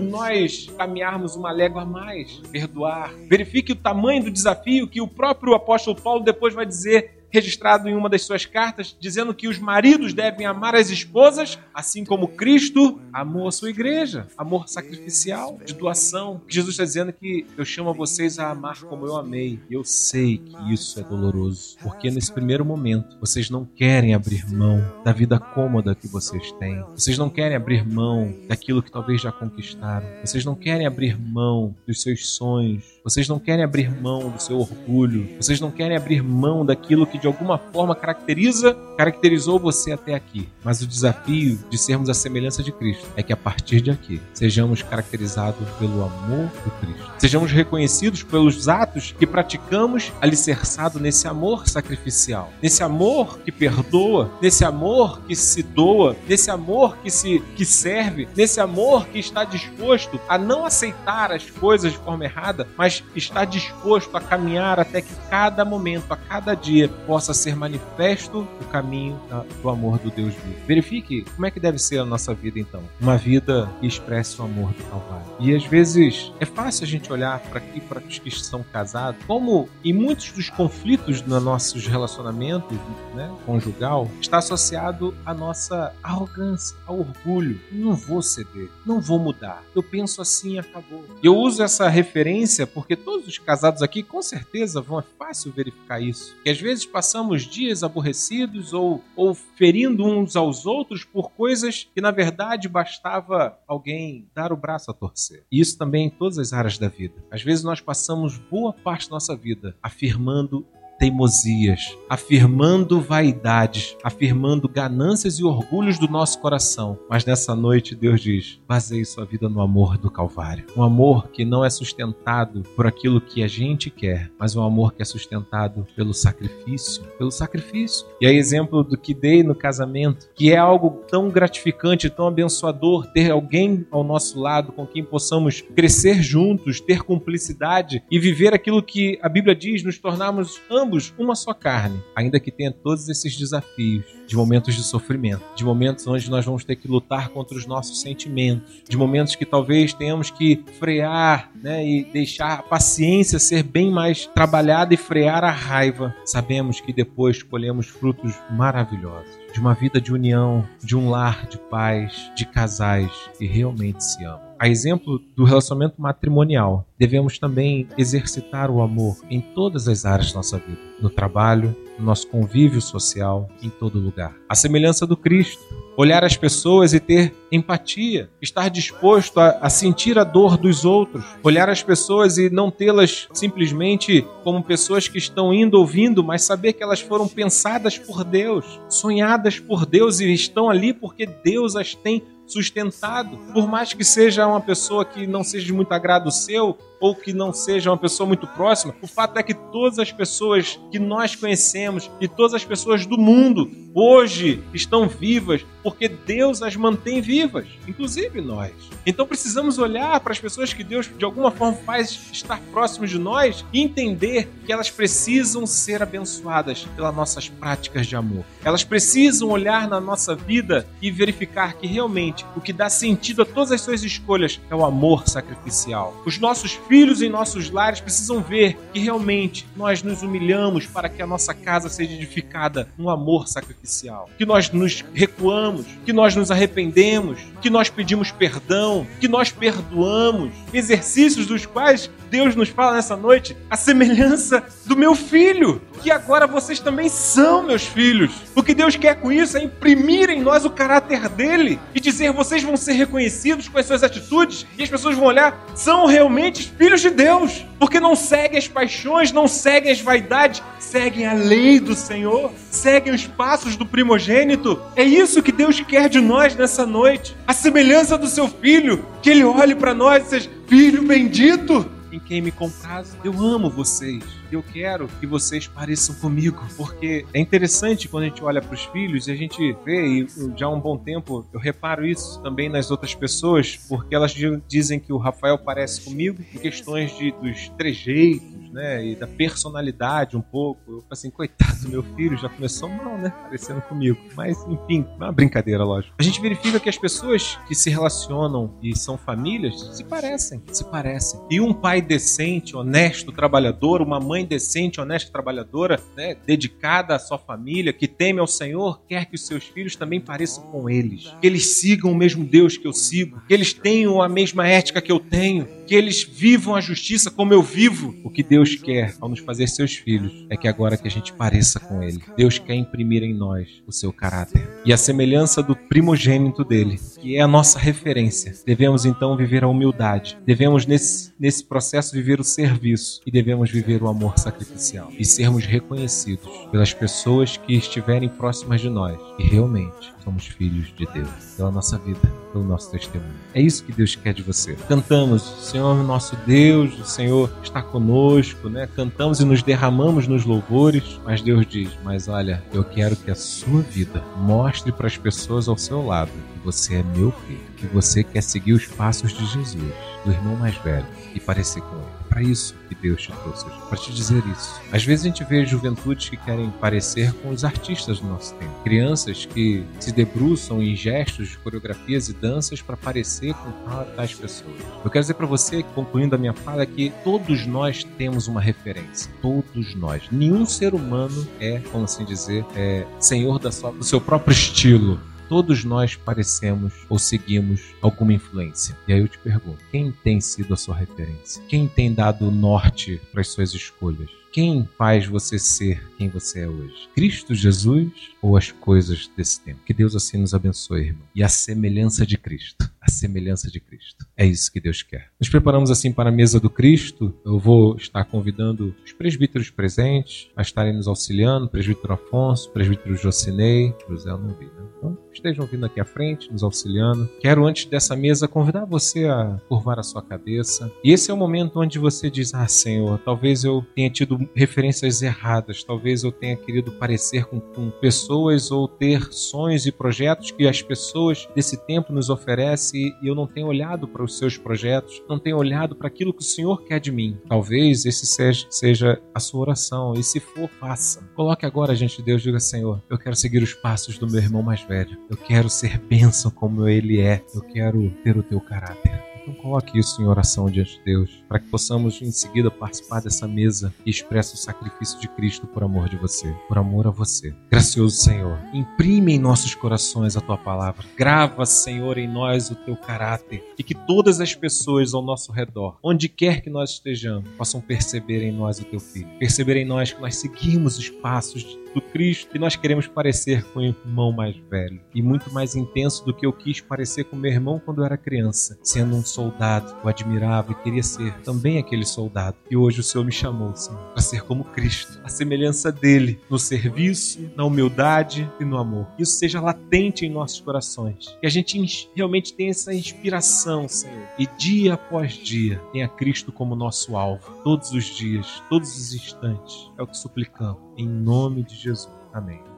nós 0.00 0.68
caminharmos 0.76 1.36
uma 1.36 1.50
légua 1.50 1.82
a 1.82 1.86
mais. 1.86 2.40
Perdoar. 2.50 3.12
Verifique 3.28 3.72
o 3.72 3.76
tamanho 3.76 4.24
do 4.24 4.30
desafio 4.30 4.88
que 4.88 5.00
o 5.00 5.08
próprio 5.08 5.54
apóstolo 5.54 6.00
Paulo 6.00 6.22
depois 6.22 6.54
vai 6.54 6.66
dizer 6.66 7.15
registrado 7.36 7.86
em 7.88 7.94
uma 7.94 8.08
das 8.08 8.22
suas 8.22 8.46
cartas, 8.46 8.96
dizendo 8.98 9.34
que 9.34 9.46
os 9.46 9.58
maridos 9.58 10.14
devem 10.14 10.46
amar 10.46 10.74
as 10.74 10.88
esposas, 10.88 11.58
assim 11.74 12.02
como 12.02 12.28
Cristo 12.28 12.98
amou 13.12 13.46
a 13.46 13.52
sua 13.52 13.68
igreja. 13.68 14.26
Amor 14.38 14.68
sacrificial, 14.68 15.58
de 15.64 15.74
doação. 15.74 16.40
Jesus 16.48 16.72
está 16.72 16.84
dizendo 16.84 17.12
que 17.12 17.46
eu 17.56 17.64
chamo 17.64 17.92
vocês 17.92 18.38
a 18.38 18.50
amar 18.50 18.80
como 18.82 19.06
eu 19.06 19.16
amei. 19.16 19.60
Eu 19.70 19.84
sei 19.84 20.38
que 20.38 20.72
isso 20.72 20.98
é 20.98 21.02
doloroso, 21.02 21.76
porque 21.82 22.10
nesse 22.10 22.32
primeiro 22.32 22.64
momento 22.64 23.18
vocês 23.20 23.50
não 23.50 23.64
querem 23.64 24.14
abrir 24.14 24.50
mão 24.50 24.82
da 25.04 25.12
vida 25.12 25.38
cômoda 25.38 25.94
que 25.94 26.08
vocês 26.08 26.52
têm. 26.52 26.82
Vocês 26.94 27.18
não 27.18 27.28
querem 27.28 27.56
abrir 27.56 27.86
mão 27.86 28.34
daquilo 28.48 28.82
que 28.82 28.90
talvez 28.90 29.20
já 29.20 29.30
conquistaram. 29.30 30.06
Vocês 30.24 30.44
não 30.44 30.54
querem 30.54 30.86
abrir 30.86 31.20
mão 31.20 31.74
dos 31.86 32.00
seus 32.00 32.30
sonhos. 32.30 32.95
Vocês 33.06 33.28
não 33.28 33.38
querem 33.38 33.64
abrir 33.64 33.88
mão 33.88 34.30
do 34.30 34.42
seu 34.42 34.58
orgulho. 34.58 35.28
Vocês 35.40 35.60
não 35.60 35.70
querem 35.70 35.96
abrir 35.96 36.24
mão 36.24 36.66
daquilo 36.66 37.06
que 37.06 37.16
de 37.16 37.28
alguma 37.28 37.56
forma 37.56 37.94
caracteriza, 37.94 38.76
caracterizou 38.98 39.60
você 39.60 39.92
até 39.92 40.12
aqui. 40.12 40.48
Mas 40.64 40.82
o 40.82 40.88
desafio 40.88 41.56
de 41.70 41.78
sermos 41.78 42.10
a 42.10 42.14
semelhança 42.14 42.64
de 42.64 42.72
Cristo 42.72 43.06
é 43.14 43.22
que 43.22 43.32
a 43.32 43.36
partir 43.36 43.80
de 43.80 43.92
aqui 43.92 44.20
sejamos 44.34 44.82
caracterizados 44.82 45.68
pelo 45.78 46.02
amor 46.02 46.50
do 46.64 46.70
Cristo. 46.80 47.12
Sejamos 47.16 47.52
reconhecidos 47.52 48.24
pelos 48.24 48.68
atos 48.68 49.14
que 49.16 49.24
praticamos 49.24 50.12
alicerçado 50.20 50.98
nesse 50.98 51.28
amor 51.28 51.68
sacrificial, 51.68 52.52
nesse 52.60 52.82
amor 52.82 53.38
que 53.38 53.52
perdoa, 53.52 54.32
nesse 54.42 54.64
amor 54.64 55.20
que 55.20 55.36
se 55.36 55.62
doa, 55.62 56.16
nesse 56.28 56.50
amor 56.50 56.96
que 56.96 57.10
se 57.12 57.38
que 57.54 57.64
serve, 57.64 58.28
nesse 58.36 58.60
amor 58.60 59.06
que 59.06 59.20
está 59.20 59.44
disposto 59.44 60.18
a 60.28 60.36
não 60.36 60.66
aceitar 60.66 61.30
as 61.30 61.48
coisas 61.48 61.92
de 61.92 61.98
forma 61.98 62.24
errada, 62.24 62.66
mas 62.76 62.95
está 63.14 63.44
disposto 63.44 64.16
a 64.16 64.20
caminhar 64.20 64.78
até 64.78 65.00
que 65.00 65.14
cada 65.30 65.64
momento, 65.64 66.12
a 66.12 66.16
cada 66.16 66.54
dia, 66.54 66.88
possa 67.06 67.32
ser 67.32 67.56
manifesto 67.56 68.46
o 68.60 68.64
caminho 68.66 69.20
do 69.62 69.68
amor 69.68 69.98
do 69.98 70.10
Deus 70.10 70.34
vivo. 70.34 70.66
Verifique 70.66 71.24
como 71.34 71.46
é 71.46 71.50
que 71.50 71.60
deve 71.60 71.78
ser 71.78 71.98
a 71.98 72.04
nossa 72.04 72.34
vida 72.34 72.58
então. 72.58 72.82
Uma 73.00 73.16
vida 73.16 73.70
que 73.80 73.86
expresse 73.86 74.40
o 74.40 74.44
amor 74.44 74.72
do 74.72 74.84
Calvário. 74.84 75.26
E 75.38 75.54
às 75.54 75.64
vezes 75.64 76.32
é 76.40 76.46
fácil 76.46 76.84
a 76.84 76.86
gente 76.86 77.12
olhar 77.12 77.38
para 77.40 77.58
aqui, 77.58 77.80
para 77.80 78.00
os 78.00 78.18
que 78.18 78.30
são 78.30 78.62
casados, 78.62 79.22
como 79.26 79.68
em 79.84 79.92
muitos 79.92 80.32
dos 80.32 80.50
conflitos 80.50 81.22
nos 81.22 81.42
nossos 81.42 81.86
relacionamentos 81.86 82.78
né, 83.14 83.30
conjugal, 83.44 84.10
está 84.20 84.38
associado 84.38 85.14
à 85.24 85.34
nossa 85.34 85.92
arrogância, 86.02 86.76
ao 86.86 86.98
orgulho. 86.98 87.60
Não 87.70 87.94
vou 87.94 88.22
ceder, 88.22 88.68
não 88.84 89.00
vou 89.00 89.18
mudar. 89.18 89.62
Eu 89.74 89.82
penso 89.82 90.20
assim 90.22 90.58
acabou. 90.58 91.04
Eu 91.22 91.36
uso 91.36 91.62
essa 91.62 91.88
referência 91.88 92.66
porque 92.66 92.85
todos 92.94 93.26
os 93.26 93.38
casados 93.38 93.82
aqui 93.82 94.02
com 94.02 94.22
certeza 94.22 94.80
vão, 94.80 95.00
é 95.00 95.04
fácil 95.18 95.50
verificar 95.50 96.00
isso. 96.00 96.36
Que 96.44 96.50
às 96.50 96.60
vezes 96.60 96.84
passamos 96.84 97.42
dias 97.42 97.82
aborrecidos 97.82 98.72
ou, 98.72 99.02
ou 99.16 99.34
ferindo 99.34 100.04
uns 100.04 100.36
aos 100.36 100.66
outros 100.66 101.04
por 101.04 101.30
coisas 101.32 101.88
que 101.94 102.00
na 102.00 102.10
verdade 102.10 102.68
bastava 102.68 103.58
alguém 103.66 104.28
dar 104.34 104.52
o 104.52 104.56
braço 104.56 104.90
a 104.90 104.94
torcer. 104.94 105.44
E 105.50 105.60
isso 105.60 105.78
também 105.78 106.06
em 106.06 106.10
todas 106.10 106.38
as 106.38 106.52
áreas 106.52 106.78
da 106.78 106.88
vida. 106.88 107.14
Às 107.30 107.42
vezes 107.42 107.64
nós 107.64 107.80
passamos 107.80 108.36
boa 108.36 108.72
parte 108.72 109.08
da 109.08 109.14
nossa 109.14 109.34
vida 109.34 109.74
afirmando 109.82 110.66
teimosias, 110.98 111.96
afirmando 112.08 113.00
vaidades, 113.00 113.96
afirmando 114.02 114.68
ganâncias 114.68 115.38
e 115.38 115.44
orgulhos 115.44 115.98
do 115.98 116.08
nosso 116.08 116.40
coração. 116.40 116.98
Mas 117.08 117.24
nessa 117.24 117.54
noite 117.54 117.94
Deus 117.94 118.20
diz: 118.20 118.60
baseie 118.66 119.04
sua 119.04 119.24
vida 119.24 119.48
no 119.48 119.60
amor 119.60 119.98
do 119.98 120.10
Calvário. 120.10 120.66
Um 120.76 120.82
amor 120.82 121.28
que 121.28 121.44
não 121.44 121.64
é 121.64 121.70
sustentado 121.70 122.62
por 122.74 122.86
aquilo 122.86 123.20
que 123.20 123.42
a 123.42 123.48
gente 123.48 123.90
quer, 123.90 124.30
mas 124.38 124.56
um 124.56 124.62
amor 124.62 124.92
que 124.92 125.02
é 125.02 125.04
sustentado 125.04 125.86
pelo 125.94 126.14
sacrifício, 126.14 127.02
pelo 127.18 127.30
sacrifício. 127.30 128.06
E 128.20 128.26
é 128.26 128.32
exemplo 128.32 128.82
do 128.82 128.96
que 128.96 129.14
dei 129.14 129.42
no 129.42 129.54
casamento, 129.54 130.28
que 130.34 130.52
é 130.52 130.56
algo 130.56 131.02
tão 131.08 131.28
gratificante, 131.28 132.10
tão 132.10 132.26
abençoador 132.26 133.06
ter 133.12 133.30
alguém 133.30 133.86
ao 133.90 134.02
nosso 134.02 134.40
lado 134.40 134.72
com 134.72 134.86
quem 134.86 135.04
possamos 135.04 135.60
crescer 135.60 136.22
juntos, 136.22 136.80
ter 136.80 137.02
cumplicidade 137.02 138.02
e 138.10 138.18
viver 138.18 138.54
aquilo 138.54 138.82
que 138.82 139.18
a 139.22 139.28
Bíblia 139.28 139.54
diz, 139.54 139.82
nos 139.82 139.98
tornarmos 139.98 140.60
ambos 140.70 140.85
ambos 140.86 141.12
uma 141.18 141.34
só 141.34 141.52
carne, 141.52 142.00
ainda 142.14 142.38
que 142.38 142.52
tenha 142.52 142.70
todos 142.70 143.08
esses 143.08 143.36
desafios 143.36 144.04
de 144.24 144.36
momentos 144.36 144.74
de 144.74 144.82
sofrimento, 144.84 145.42
de 145.56 145.64
momentos 145.64 146.06
onde 146.06 146.30
nós 146.30 146.44
vamos 146.44 146.64
ter 146.64 146.76
que 146.76 146.86
lutar 146.86 147.30
contra 147.30 147.56
os 147.56 147.66
nossos 147.66 148.00
sentimentos, 148.00 148.82
de 148.88 148.96
momentos 148.96 149.34
que 149.34 149.44
talvez 149.44 149.92
tenhamos 149.92 150.30
que 150.30 150.64
frear 150.78 151.50
né, 151.60 151.84
e 151.84 152.04
deixar 152.04 152.60
a 152.60 152.62
paciência 152.62 153.38
ser 153.40 153.64
bem 153.64 153.90
mais 153.90 154.26
trabalhada 154.26 154.94
e 154.94 154.96
frear 154.96 155.42
a 155.42 155.50
raiva. 155.50 156.14
Sabemos 156.24 156.80
que 156.80 156.92
depois 156.92 157.42
colhemos 157.42 157.88
frutos 157.88 158.32
maravilhosos 158.50 159.34
de 159.52 159.58
uma 159.58 159.74
vida 159.74 160.00
de 160.00 160.12
união, 160.12 160.64
de 160.84 160.96
um 160.96 161.10
lar 161.10 161.46
de 161.46 161.58
paz, 161.58 162.30
de 162.36 162.46
casais 162.46 163.10
que 163.36 163.46
realmente 163.46 164.04
se 164.04 164.24
amam. 164.24 164.45
A 164.58 164.68
exemplo 164.68 165.20
do 165.36 165.44
relacionamento 165.44 166.00
matrimonial, 166.00 166.86
devemos 166.98 167.38
também 167.38 167.86
exercitar 167.98 168.70
o 168.70 168.80
amor 168.80 169.18
em 169.30 169.40
todas 169.40 169.86
as 169.86 170.06
áreas 170.06 170.32
da 170.32 170.38
nossa 170.38 170.56
vida, 170.56 170.78
no 170.98 171.10
trabalho, 171.10 171.76
no 171.98 172.06
nosso 172.06 172.26
convívio 172.28 172.80
social, 172.80 173.50
em 173.62 173.68
todo 173.68 173.98
lugar. 173.98 174.34
A 174.48 174.54
semelhança 174.54 175.06
do 175.06 175.16
Cristo, 175.16 175.62
olhar 175.96 176.24
as 176.24 176.36
pessoas 176.36 176.94
e 176.94 177.00
ter 177.00 177.34
empatia, 177.52 178.30
estar 178.40 178.68
disposto 178.68 179.38
a, 179.40 179.58
a, 179.60 179.68
sentir 179.68 180.18
a 180.18 180.24
dor 180.24 180.56
dos 180.56 180.84
outros, 180.84 181.24
olhar 181.42 181.68
as 181.68 181.82
pessoas 181.82 182.38
e 182.38 182.50
não 182.50 182.70
tê-las 182.70 183.28
simplesmente 183.32 184.26
como 184.42 184.62
pessoas 184.62 185.06
que 185.06 185.18
estão 185.18 185.52
indo 185.52 185.78
ouvindo, 185.78 186.24
mas 186.24 186.42
saber 186.42 186.74
que 186.74 186.82
elas 186.82 187.00
foram 187.00 187.28
pensadas 187.28 187.98
por 187.98 188.24
Deus, 188.24 188.80
sonhadas 188.88 189.58
por 189.58 189.86
Deus 189.86 190.20
e 190.20 190.32
estão 190.32 190.68
ali 190.70 190.92
porque 190.92 191.26
Deus 191.26 191.76
as 191.76 191.94
tem 191.94 192.22
sustentado. 192.46 193.36
Por 193.52 193.68
mais 193.68 193.92
que 193.92 194.04
seja 194.04 194.46
uma 194.46 194.60
pessoa 194.60 195.04
que 195.04 195.26
não 195.26 195.42
seja 195.42 195.66
de 195.66 195.72
muito 195.72 195.92
agrado 195.92 196.30
seu, 196.30 196.76
ou 197.00 197.14
que 197.14 197.32
não 197.32 197.52
seja 197.52 197.90
uma 197.90 197.98
pessoa 197.98 198.26
muito 198.26 198.46
próxima, 198.46 198.94
o 199.02 199.06
fato 199.06 199.38
é 199.38 199.42
que 199.42 199.54
todas 199.54 199.98
as 199.98 200.12
pessoas 200.12 200.78
que 200.90 200.98
nós 200.98 201.34
conhecemos 201.34 202.10
e 202.20 202.28
todas 202.28 202.54
as 202.54 202.64
pessoas 202.64 203.06
do 203.06 203.18
mundo 203.18 203.70
hoje 203.94 204.62
estão 204.74 205.08
vivas 205.08 205.64
porque 205.82 206.08
Deus 206.08 206.62
as 206.62 206.76
mantém 206.76 207.20
vivas, 207.20 207.66
inclusive 207.88 208.40
nós. 208.40 208.72
Então 209.06 209.26
precisamos 209.26 209.78
olhar 209.78 210.20
para 210.20 210.32
as 210.32 210.38
pessoas 210.38 210.72
que 210.72 210.84
Deus 210.84 211.08
de 211.16 211.24
alguma 211.24 211.50
forma 211.50 211.78
faz 211.78 212.28
estar 212.32 212.60
próximos 212.72 213.08
de 213.08 213.18
nós 213.18 213.64
e 213.72 213.80
entender 213.80 214.50
que 214.66 214.72
elas 214.72 214.90
precisam 214.90 215.64
ser 215.66 216.02
abençoadas 216.02 216.86
pelas 216.96 217.14
nossas 217.14 217.48
práticas 217.48 218.06
de 218.06 218.16
amor. 218.16 218.44
Elas 218.64 218.84
precisam 218.84 219.48
olhar 219.48 219.88
na 219.88 220.00
nossa 220.00 220.34
vida 220.34 220.86
e 221.00 221.10
verificar 221.10 221.74
que 221.74 221.86
realmente 221.86 222.44
o 222.56 222.60
que 222.60 222.72
dá 222.72 222.90
sentido 222.90 223.42
a 223.42 223.46
todas 223.46 223.72
as 223.72 223.80
suas 223.80 224.02
escolhas 224.02 224.60
é 224.70 224.74
o 224.74 224.84
amor 224.84 225.26
sacrificial. 225.28 226.14
Os 226.26 226.38
nossos 226.38 226.72
filhos 226.86 227.22
em 227.22 227.28
nossos 227.28 227.70
lares 227.70 228.00
precisam 228.00 228.40
ver 228.40 228.76
que 228.92 228.98
realmente 228.98 229.66
nós 229.76 230.02
nos 230.02 230.22
humilhamos 230.22 230.86
para 230.86 231.08
que 231.08 231.22
a 231.22 231.26
nossa 231.26 231.52
casa 231.52 231.88
seja 231.88 232.12
edificada 232.12 232.88
no 232.96 233.10
amor 233.10 233.48
sacrificial. 233.48 234.28
Que 234.38 234.46
nós 234.46 234.70
nos 234.70 235.04
recuamos, 235.12 235.86
que 236.04 236.12
nós 236.12 236.34
nos 236.34 236.50
arrependemos, 236.50 237.38
que 237.60 237.70
nós 237.70 237.90
pedimos 237.90 238.30
perdão, 238.30 239.06
que 239.20 239.28
nós 239.28 239.50
perdoamos. 239.50 240.52
Exercícios 240.72 241.46
dos 241.46 241.66
quais 241.66 242.10
Deus 242.30 242.54
nos 242.56 242.68
fala 242.68 242.96
nessa 242.96 243.16
noite 243.16 243.56
a 243.70 243.76
semelhança 243.76 244.64
do 244.84 244.96
meu 244.96 245.14
filho, 245.14 245.80
que 246.02 246.10
agora 246.10 246.46
vocês 246.46 246.80
também 246.80 247.08
são 247.08 247.62
meus 247.62 247.84
filhos. 247.84 248.32
O 248.54 248.62
que 248.62 248.74
Deus 248.74 248.96
quer 248.96 249.16
com 249.16 249.30
isso 249.30 249.56
é 249.56 249.62
imprimir 249.62 250.30
em 250.30 250.42
nós 250.42 250.64
o 250.64 250.70
caráter 250.70 251.28
dele 251.28 251.78
e 251.94 252.00
dizer 252.00 252.32
vocês 252.32 252.62
vão 252.62 252.76
ser 252.76 252.92
reconhecidos 252.92 253.68
com 253.68 253.78
as 253.78 253.86
suas 253.86 254.02
atitudes 254.02 254.66
e 254.78 254.82
as 254.82 254.90
pessoas 254.90 255.16
vão 255.16 255.26
olhar, 255.26 255.66
são 255.74 256.06
realmente 256.06 256.72
filhos 256.76 257.00
de 257.00 257.10
Deus, 257.10 257.64
porque 257.78 257.98
não 257.98 258.14
seguem 258.14 258.58
as 258.58 258.68
paixões, 258.68 259.32
não 259.32 259.48
seguem 259.48 259.90
as 259.90 260.00
vaidades, 260.00 260.62
seguem 260.78 261.26
a 261.26 261.32
lei 261.32 261.80
do 261.80 261.94
Senhor, 261.94 262.52
seguem 262.70 263.14
os 263.14 263.26
passos 263.26 263.76
do 263.76 263.86
primogênito. 263.86 264.80
É 264.94 265.02
isso 265.02 265.42
que 265.42 265.52
Deus 265.52 265.80
quer 265.80 266.08
de 266.08 266.20
nós 266.20 266.54
nessa 266.54 266.86
noite. 266.86 267.36
A 267.46 267.52
semelhança 267.52 268.16
do 268.18 268.26
seu 268.26 268.48
filho, 268.48 269.04
que 269.22 269.30
ele 269.30 269.44
olhe 269.44 269.74
para 269.74 269.94
nós 269.94 270.26
e 270.26 270.30
seja 270.30 270.50
filho 270.66 271.02
bendito 271.02 271.95
em 272.16 272.18
quem 272.18 272.40
me 272.40 272.50
compraz. 272.50 273.16
Eu 273.22 273.32
amo 273.38 273.68
vocês. 273.68 274.24
Eu 274.50 274.62
quero 274.62 275.06
que 275.20 275.26
vocês 275.26 275.68
pareçam 275.68 276.14
comigo, 276.16 276.64
porque 276.76 277.26
é 277.32 277.38
interessante 277.38 278.08
quando 278.08 278.24
a 278.24 278.26
gente 278.28 278.42
olha 278.42 278.62
para 278.62 278.74
os 278.74 278.84
filhos 278.86 279.28
e 279.28 279.32
a 279.32 279.36
gente 279.36 279.76
vê, 279.84 280.06
e 280.06 280.28
já 280.56 280.66
há 280.66 280.70
um 280.70 280.80
bom 280.80 280.96
tempo 280.96 281.46
eu 281.52 281.60
reparo 281.60 282.06
isso 282.06 282.40
também 282.42 282.68
nas 282.68 282.90
outras 282.90 283.14
pessoas, 283.14 283.76
porque 283.88 284.14
elas 284.14 284.34
dizem 284.66 284.98
que 284.98 285.12
o 285.12 285.18
Rafael 285.18 285.58
parece 285.58 286.00
comigo 286.02 286.42
em 286.54 286.58
questões 286.58 287.16
de, 287.18 287.32
dos 287.32 287.68
trejeitos 287.70 288.65
né? 288.76 289.04
E 289.04 289.16
da 289.16 289.26
personalidade 289.26 290.36
um 290.36 290.42
pouco. 290.42 290.80
Eu 290.86 291.00
falei 291.00 291.08
assim, 291.12 291.30
coitado 291.30 291.80
do 291.82 291.88
meu 291.88 292.02
filho, 292.14 292.36
já 292.36 292.48
começou 292.48 292.88
mal, 292.88 293.16
né? 293.16 293.30
Parecendo 293.30 293.80
comigo. 293.80 294.18
Mas, 294.36 294.62
enfim, 294.68 295.04
é 295.08 295.16
uma 295.16 295.32
brincadeira, 295.32 295.82
lógico. 295.82 296.14
A 296.18 296.22
gente 296.22 296.40
verifica 296.40 296.78
que 296.78 296.88
as 296.88 296.98
pessoas 296.98 297.58
que 297.66 297.74
se 297.74 297.88
relacionam 297.88 298.74
e 298.82 298.96
são 298.96 299.16
famílias 299.16 299.96
se 299.96 300.04
parecem, 300.04 300.62
se 300.70 300.84
parecem. 300.84 301.40
E 301.50 301.60
um 301.60 301.72
pai 301.72 302.02
decente, 302.02 302.76
honesto, 302.76 303.32
trabalhador, 303.32 304.02
uma 304.02 304.20
mãe 304.20 304.44
decente, 304.44 305.00
honesta, 305.00 305.32
trabalhadora, 305.32 305.98
né? 306.14 306.36
Dedicada 306.46 307.14
à 307.14 307.18
sua 307.18 307.38
família, 307.38 307.92
que 307.92 308.06
teme 308.06 308.40
ao 308.40 308.46
Senhor, 308.46 309.00
quer 309.08 309.24
que 309.24 309.36
os 309.36 309.46
seus 309.46 309.64
filhos 309.64 309.96
também 309.96 310.20
pareçam 310.20 310.64
com 310.64 310.90
eles. 310.90 311.32
Que 311.40 311.46
eles 311.46 311.78
sigam 311.78 312.12
o 312.12 312.14
mesmo 312.14 312.44
Deus 312.44 312.76
que 312.76 312.86
eu 312.86 312.92
sigo. 312.92 313.40
Que 313.48 313.54
eles 313.54 313.72
tenham 313.72 314.20
a 314.20 314.28
mesma 314.28 314.68
ética 314.68 315.00
que 315.00 315.10
eu 315.10 315.18
tenho. 315.18 315.66
Que 315.86 315.94
eles 315.94 316.22
vivam 316.22 316.74
a 316.74 316.80
justiça 316.80 317.30
como 317.30 317.52
eu 317.52 317.62
vivo. 317.62 318.14
O 318.24 318.30
que 318.30 318.42
Deus 318.42 318.74
quer, 318.74 319.14
ao 319.20 319.28
nos 319.28 319.38
fazer 319.38 319.68
seus 319.68 319.94
filhos, 319.94 320.46
é 320.50 320.56
que 320.56 320.66
agora 320.66 320.96
que 320.96 321.06
a 321.06 321.10
gente 321.10 321.32
pareça 321.32 321.78
com 321.78 322.02
Ele. 322.02 322.20
Deus 322.36 322.58
quer 322.58 322.74
imprimir 322.74 323.22
em 323.22 323.32
nós 323.32 323.82
o 323.86 323.92
seu 323.92 324.12
caráter. 324.12 324.68
E 324.84 324.92
a 324.92 324.96
semelhança 324.96 325.62
do 325.62 325.76
primogênito 325.76 326.64
dele, 326.64 326.98
que 327.20 327.36
é 327.36 327.40
a 327.40 327.48
nossa 327.48 327.78
referência. 327.78 328.52
Devemos 328.66 329.04
então 329.04 329.36
viver 329.36 329.62
a 329.62 329.68
humildade. 329.68 330.36
Devemos, 330.44 330.86
nesse, 330.86 331.32
nesse 331.38 331.64
processo, 331.64 332.12
viver 332.12 332.40
o 332.40 332.44
serviço. 332.44 333.20
E 333.24 333.30
devemos 333.30 333.70
viver 333.70 334.02
o 334.02 334.08
amor 334.08 334.38
sacrificial. 334.38 335.12
E 335.16 335.24
sermos 335.24 335.64
reconhecidos 335.64 336.48
pelas 336.70 336.92
pessoas 336.92 337.56
que 337.56 337.74
estiverem 337.74 338.28
próximas 338.28 338.80
de 338.80 338.90
nós. 338.90 339.18
E 339.38 339.44
realmente 339.44 340.15
somos 340.26 340.46
filhos 340.48 340.92
de 340.96 341.06
Deus, 341.06 341.28
pela 341.56 341.70
nossa 341.70 341.96
vida, 341.98 342.20
pelo 342.52 342.64
nosso 342.64 342.90
testemunho. 342.90 343.32
É 343.54 343.60
isso 343.60 343.84
que 343.84 343.92
Deus 343.92 344.16
quer 344.16 344.34
de 344.34 344.42
você. 344.42 344.74
Cantamos, 344.88 345.42
Senhor, 345.70 346.02
nosso 346.02 346.34
Deus, 346.44 346.98
o 346.98 347.04
Senhor 347.04 347.48
está 347.62 347.80
conosco, 347.80 348.68
né? 348.68 348.88
Cantamos 348.96 349.38
e 349.38 349.44
nos 349.44 349.62
derramamos 349.62 350.26
nos 350.26 350.44
louvores, 350.44 351.20
mas 351.24 351.40
Deus 351.40 351.64
diz: 351.64 351.90
Mas 352.02 352.26
olha, 352.26 352.60
eu 352.72 352.82
quero 352.82 353.14
que 353.14 353.30
a 353.30 353.36
sua 353.36 353.82
vida 353.82 354.20
mostre 354.36 354.90
para 354.90 355.06
as 355.06 355.16
pessoas 355.16 355.68
ao 355.68 355.78
seu 355.78 356.04
lado 356.04 356.32
você 356.66 356.96
é 356.96 357.02
meu 357.16 357.30
filho, 357.30 357.60
que 357.76 357.86
você 357.86 358.24
quer 358.24 358.42
seguir 358.42 358.72
os 358.72 358.86
passos 358.86 359.32
de 359.32 359.46
Jesus, 359.46 359.94
do 360.24 360.32
irmão 360.32 360.56
mais 360.56 360.74
velho, 360.78 361.06
e 361.32 361.38
parecer 361.38 361.80
com 361.80 361.94
ele. 361.94 362.06
Para 362.28 362.42
isso 362.42 362.74
que 362.88 362.94
Deus 362.96 363.22
te 363.22 363.30
trouxe 363.30 363.64
para 363.88 363.96
te 363.96 364.12
dizer 364.12 364.42
isso. 364.48 364.80
Às 364.90 365.04
vezes 365.04 365.24
a 365.24 365.28
gente 365.28 365.44
vê 365.44 365.64
juventudes 365.64 366.28
que 366.28 366.36
querem 366.36 366.68
parecer 366.70 367.32
com 367.34 367.50
os 367.50 367.64
artistas 367.64 368.18
do 368.18 368.26
nosso 368.26 368.52
tempo, 368.54 368.82
crianças 368.82 369.46
que 369.46 369.84
se 370.00 370.10
debruçam 370.10 370.82
em 370.82 370.96
gestos, 370.96 371.54
coreografias 371.62 372.28
e 372.28 372.32
danças 372.32 372.82
para 372.82 372.96
parecer 372.96 373.54
com 373.54 373.70
tais 374.16 374.34
pessoas. 374.34 374.74
Eu 375.04 375.10
quero 375.10 375.22
dizer 375.22 375.34
para 375.34 375.46
você, 375.46 375.84
concluindo 375.94 376.34
a 376.34 376.38
minha 376.38 376.52
fala, 376.52 376.84
que 376.84 377.12
todos 377.22 377.64
nós 377.64 378.02
temos 378.18 378.48
uma 378.48 378.60
referência. 378.60 379.30
Todos 379.40 379.94
nós. 379.94 380.24
Nenhum 380.32 380.66
ser 380.66 380.94
humano 380.94 381.46
é, 381.60 381.78
como 381.92 382.04
assim 382.04 382.24
dizer, 382.24 382.66
é 382.74 383.06
senhor 383.20 383.60
da 383.60 383.70
sua, 383.70 383.92
do 383.92 384.02
seu 384.02 384.20
próprio 384.20 384.52
estilo 384.52 385.20
todos 385.48 385.84
nós 385.84 386.16
parecemos 386.16 386.92
ou 387.08 387.18
seguimos 387.18 387.94
alguma 388.00 388.32
influência. 388.32 388.96
E 389.06 389.12
aí 389.12 389.20
eu 389.20 389.28
te 389.28 389.38
pergunto: 389.38 389.84
quem 389.90 390.12
tem 390.12 390.40
sido 390.40 390.74
a 390.74 390.76
sua 390.76 390.96
referência? 390.96 391.62
Quem 391.68 391.88
tem 391.88 392.12
dado 392.12 392.50
norte 392.50 393.20
para 393.32 393.40
as 393.40 393.48
suas 393.48 393.74
escolhas? 393.74 394.30
Quem 394.56 394.88
faz 394.96 395.26
você 395.26 395.58
ser 395.58 396.02
quem 396.16 396.30
você 396.30 396.60
é 396.60 396.66
hoje? 396.66 397.10
Cristo 397.14 397.54
Jesus 397.54 398.10
ou 398.40 398.56
as 398.56 398.72
coisas 398.72 399.30
desse 399.36 399.60
tempo? 399.60 399.80
Que 399.84 399.92
Deus 399.92 400.16
assim 400.16 400.38
nos 400.38 400.54
abençoe, 400.54 401.08
irmão. 401.08 401.22
E 401.34 401.42
a 401.42 401.48
semelhança 401.48 402.24
de 402.24 402.38
Cristo. 402.38 402.90
A 402.98 403.10
semelhança 403.10 403.70
de 403.70 403.78
Cristo. 403.78 404.26
É 404.34 404.46
isso 404.46 404.72
que 404.72 404.80
Deus 404.80 405.02
quer. 405.02 405.28
Nos 405.38 405.50
preparamos 405.50 405.90
assim 405.90 406.10
para 406.10 406.30
a 406.30 406.32
mesa 406.32 406.58
do 406.58 406.70
Cristo. 406.70 407.34
Eu 407.44 407.58
vou 407.58 407.96
estar 407.96 408.24
convidando 408.24 408.94
os 409.04 409.12
presbíteros 409.12 409.68
presentes 409.68 410.48
a 410.56 410.62
estarem 410.62 410.96
nos 410.96 411.06
auxiliando. 411.06 411.68
Presbítero 411.68 412.14
Afonso, 412.14 412.70
presbítero 412.70 413.14
Jocinei. 413.14 413.94
José 414.08 414.30
eu 414.30 414.38
não 414.38 414.54
vi, 414.54 414.64
né? 414.64 414.86
Então, 414.96 415.18
estejam 415.32 415.66
vindo 415.66 415.84
aqui 415.84 416.00
à 416.00 416.04
frente, 416.04 416.50
nos 416.50 416.62
auxiliando. 416.62 417.28
Quero, 417.40 417.66
antes 417.66 417.84
dessa 417.84 418.16
mesa, 418.16 418.48
convidar 418.48 418.86
você 418.86 419.26
a 419.26 419.60
curvar 419.68 419.98
a 419.98 420.02
sua 420.02 420.22
cabeça. 420.22 420.90
E 421.04 421.12
esse 421.12 421.30
é 421.30 421.34
o 421.34 421.36
momento 421.36 421.78
onde 421.78 421.98
você 421.98 422.30
diz: 422.30 422.54
Ah, 422.54 422.66
Senhor, 422.66 423.18
talvez 423.18 423.62
eu 423.62 423.84
tenha 423.94 424.10
tido 424.10 424.45
referências 424.54 425.22
erradas. 425.22 425.82
Talvez 425.82 426.24
eu 426.24 426.32
tenha 426.32 426.56
querido 426.56 426.92
parecer 426.92 427.44
com, 427.46 427.60
com 427.60 427.90
pessoas 427.90 428.70
ou 428.70 428.88
ter 428.88 429.32
sonhos 429.32 429.86
e 429.86 429.92
projetos 429.92 430.50
que 430.50 430.66
as 430.66 430.82
pessoas 430.82 431.48
desse 431.54 431.76
tempo 431.86 432.12
nos 432.12 432.30
oferecem 432.30 433.14
e 433.22 433.28
eu 433.28 433.34
não 433.34 433.46
tenho 433.46 433.66
olhado 433.66 434.08
para 434.08 434.22
os 434.22 434.38
seus 434.38 434.56
projetos, 434.56 435.22
não 435.28 435.38
tenho 435.38 435.56
olhado 435.56 435.94
para 435.94 436.08
aquilo 436.08 436.32
que 436.32 436.42
o 436.42 436.46
Senhor 436.46 436.82
quer 436.84 437.00
de 437.00 437.12
mim. 437.12 437.38
Talvez 437.48 438.04
esse 438.04 438.26
seja, 438.26 438.66
seja 438.70 439.20
a 439.34 439.40
sua 439.40 439.60
oração 439.60 440.14
e 440.14 440.22
se 440.22 440.40
for, 440.40 440.68
faça. 440.68 441.22
Coloque 441.34 441.66
agora, 441.66 441.94
gente 441.94 442.18
de 442.18 442.22
Deus, 442.22 442.42
diga: 442.42 442.60
Senhor, 442.60 443.02
eu 443.08 443.18
quero 443.18 443.36
seguir 443.36 443.62
os 443.62 443.74
passos 443.74 444.18
do 444.18 444.26
meu 444.26 444.40
irmão 444.40 444.62
mais 444.62 444.82
velho. 444.82 445.18
Eu 445.30 445.36
quero 445.36 445.68
ser 445.68 445.98
bênção 445.98 446.50
como 446.50 446.88
ele 446.88 447.20
é. 447.20 447.44
Eu 447.54 447.62
quero 447.62 448.10
ter 448.22 448.36
o 448.36 448.42
teu 448.42 448.60
caráter. 448.60 449.35
Então 449.46 449.62
coloque 449.62 449.96
isso 449.96 450.20
em 450.20 450.26
oração 450.26 450.66
diante 450.66 450.98
de 450.98 451.04
Deus, 451.04 451.44
para 451.48 451.60
que 451.60 451.68
possamos 451.68 452.20
em 452.20 452.32
seguida 452.32 452.68
participar 452.68 453.20
dessa 453.20 453.46
mesa 453.46 453.94
e 454.04 454.10
expressa 454.10 454.54
o 454.54 454.58
sacrifício 454.58 455.20
de 455.20 455.28
Cristo 455.28 455.68
por 455.68 455.84
amor 455.84 456.08
de 456.08 456.16
você, 456.16 456.52
por 456.66 456.76
amor 456.76 457.06
a 457.06 457.10
você. 457.10 457.54
Gracioso 457.70 458.16
Senhor, 458.16 458.58
imprime 458.74 459.34
em 459.34 459.38
nossos 459.38 459.72
corações 459.72 460.36
a 460.36 460.40
tua 460.40 460.58
palavra. 460.58 461.06
Grava, 461.16 461.64
Senhor, 461.64 462.18
em 462.18 462.26
nós 462.26 462.72
o 462.72 462.74
teu 462.74 462.96
caráter 462.96 463.62
e 463.78 463.84
que 463.84 463.94
todas 463.94 464.40
as 464.40 464.52
pessoas 464.52 465.14
ao 465.14 465.22
nosso 465.22 465.52
redor, 465.52 465.96
onde 466.02 466.28
quer 466.28 466.60
que 466.60 466.68
nós 466.68 466.90
estejamos, 466.90 467.48
possam 467.50 467.80
perceber 467.80 468.42
em 468.42 468.50
nós 468.50 468.80
o 468.80 468.84
teu 468.84 468.98
filho. 468.98 469.28
Perceber 469.38 469.76
em 469.76 469.84
nós 469.84 470.12
que 470.12 470.20
nós 470.20 470.34
seguimos 470.36 470.98
os 470.98 471.08
passos 471.08 471.62
de 471.62 471.86
do 471.96 472.02
Cristo 472.02 472.54
e 472.54 472.58
nós 472.58 472.76
queremos 472.76 473.06
parecer 473.06 473.64
com 473.72 473.80
o 473.80 473.82
irmão 473.82 474.30
mais 474.30 474.54
velho 474.70 475.00
e 475.14 475.22
muito 475.22 475.50
mais 475.50 475.74
intenso 475.74 476.26
do 476.26 476.34
que 476.34 476.44
eu 476.44 476.52
quis 476.52 476.78
parecer 476.78 477.24
com 477.24 477.36
meu 477.36 477.50
irmão 477.50 477.80
quando 477.82 478.02
eu 478.02 478.04
era 478.04 478.18
criança, 478.18 478.78
sendo 478.82 479.16
um 479.16 479.24
soldado. 479.36 479.94
Eu 480.02 480.08
admirava 480.08 480.72
e 480.72 480.74
queria 480.74 481.02
ser 481.02 481.32
também 481.40 481.78
aquele 481.78 482.04
soldado. 482.04 482.56
E 482.70 482.76
hoje 482.76 483.00
o 483.00 483.02
Senhor 483.02 483.24
me 483.24 483.32
chamou, 483.32 483.74
Senhor, 483.76 484.00
para 484.12 484.22
ser 484.22 484.42
como 484.42 484.64
Cristo, 484.64 485.20
a 485.22 485.28
semelhança 485.28 485.92
dele 485.92 486.40
no 486.48 486.58
serviço, 486.58 487.50
na 487.54 487.64
humildade 487.64 488.50
e 488.58 488.64
no 488.64 488.78
amor. 488.78 489.06
Que 489.16 489.22
isso 489.22 489.36
seja 489.36 489.60
latente 489.60 490.24
em 490.24 490.30
nossos 490.30 490.60
corações. 490.60 491.36
Que 491.40 491.46
a 491.46 491.50
gente 491.50 492.10
realmente 492.14 492.54
tenha 492.54 492.70
essa 492.70 492.94
inspiração, 492.94 493.86
Senhor. 493.88 494.26
E 494.38 494.46
dia 494.58 494.94
após 494.94 495.34
dia 495.34 495.80
tenha 495.92 496.08
Cristo 496.08 496.50
como 496.50 496.74
nosso 496.74 497.16
alvo. 497.16 497.52
Todos 497.62 497.92
os 497.92 498.04
dias, 498.04 498.62
todos 498.68 498.96
os 498.96 499.14
instantes. 499.14 499.90
É 499.98 500.02
o 500.02 500.06
que 500.06 500.16
suplicamos. 500.16 500.78
Em 500.96 501.06
nome 501.06 501.62
de 501.62 501.74
Jesus. 501.76 502.08
Amém. 502.32 502.75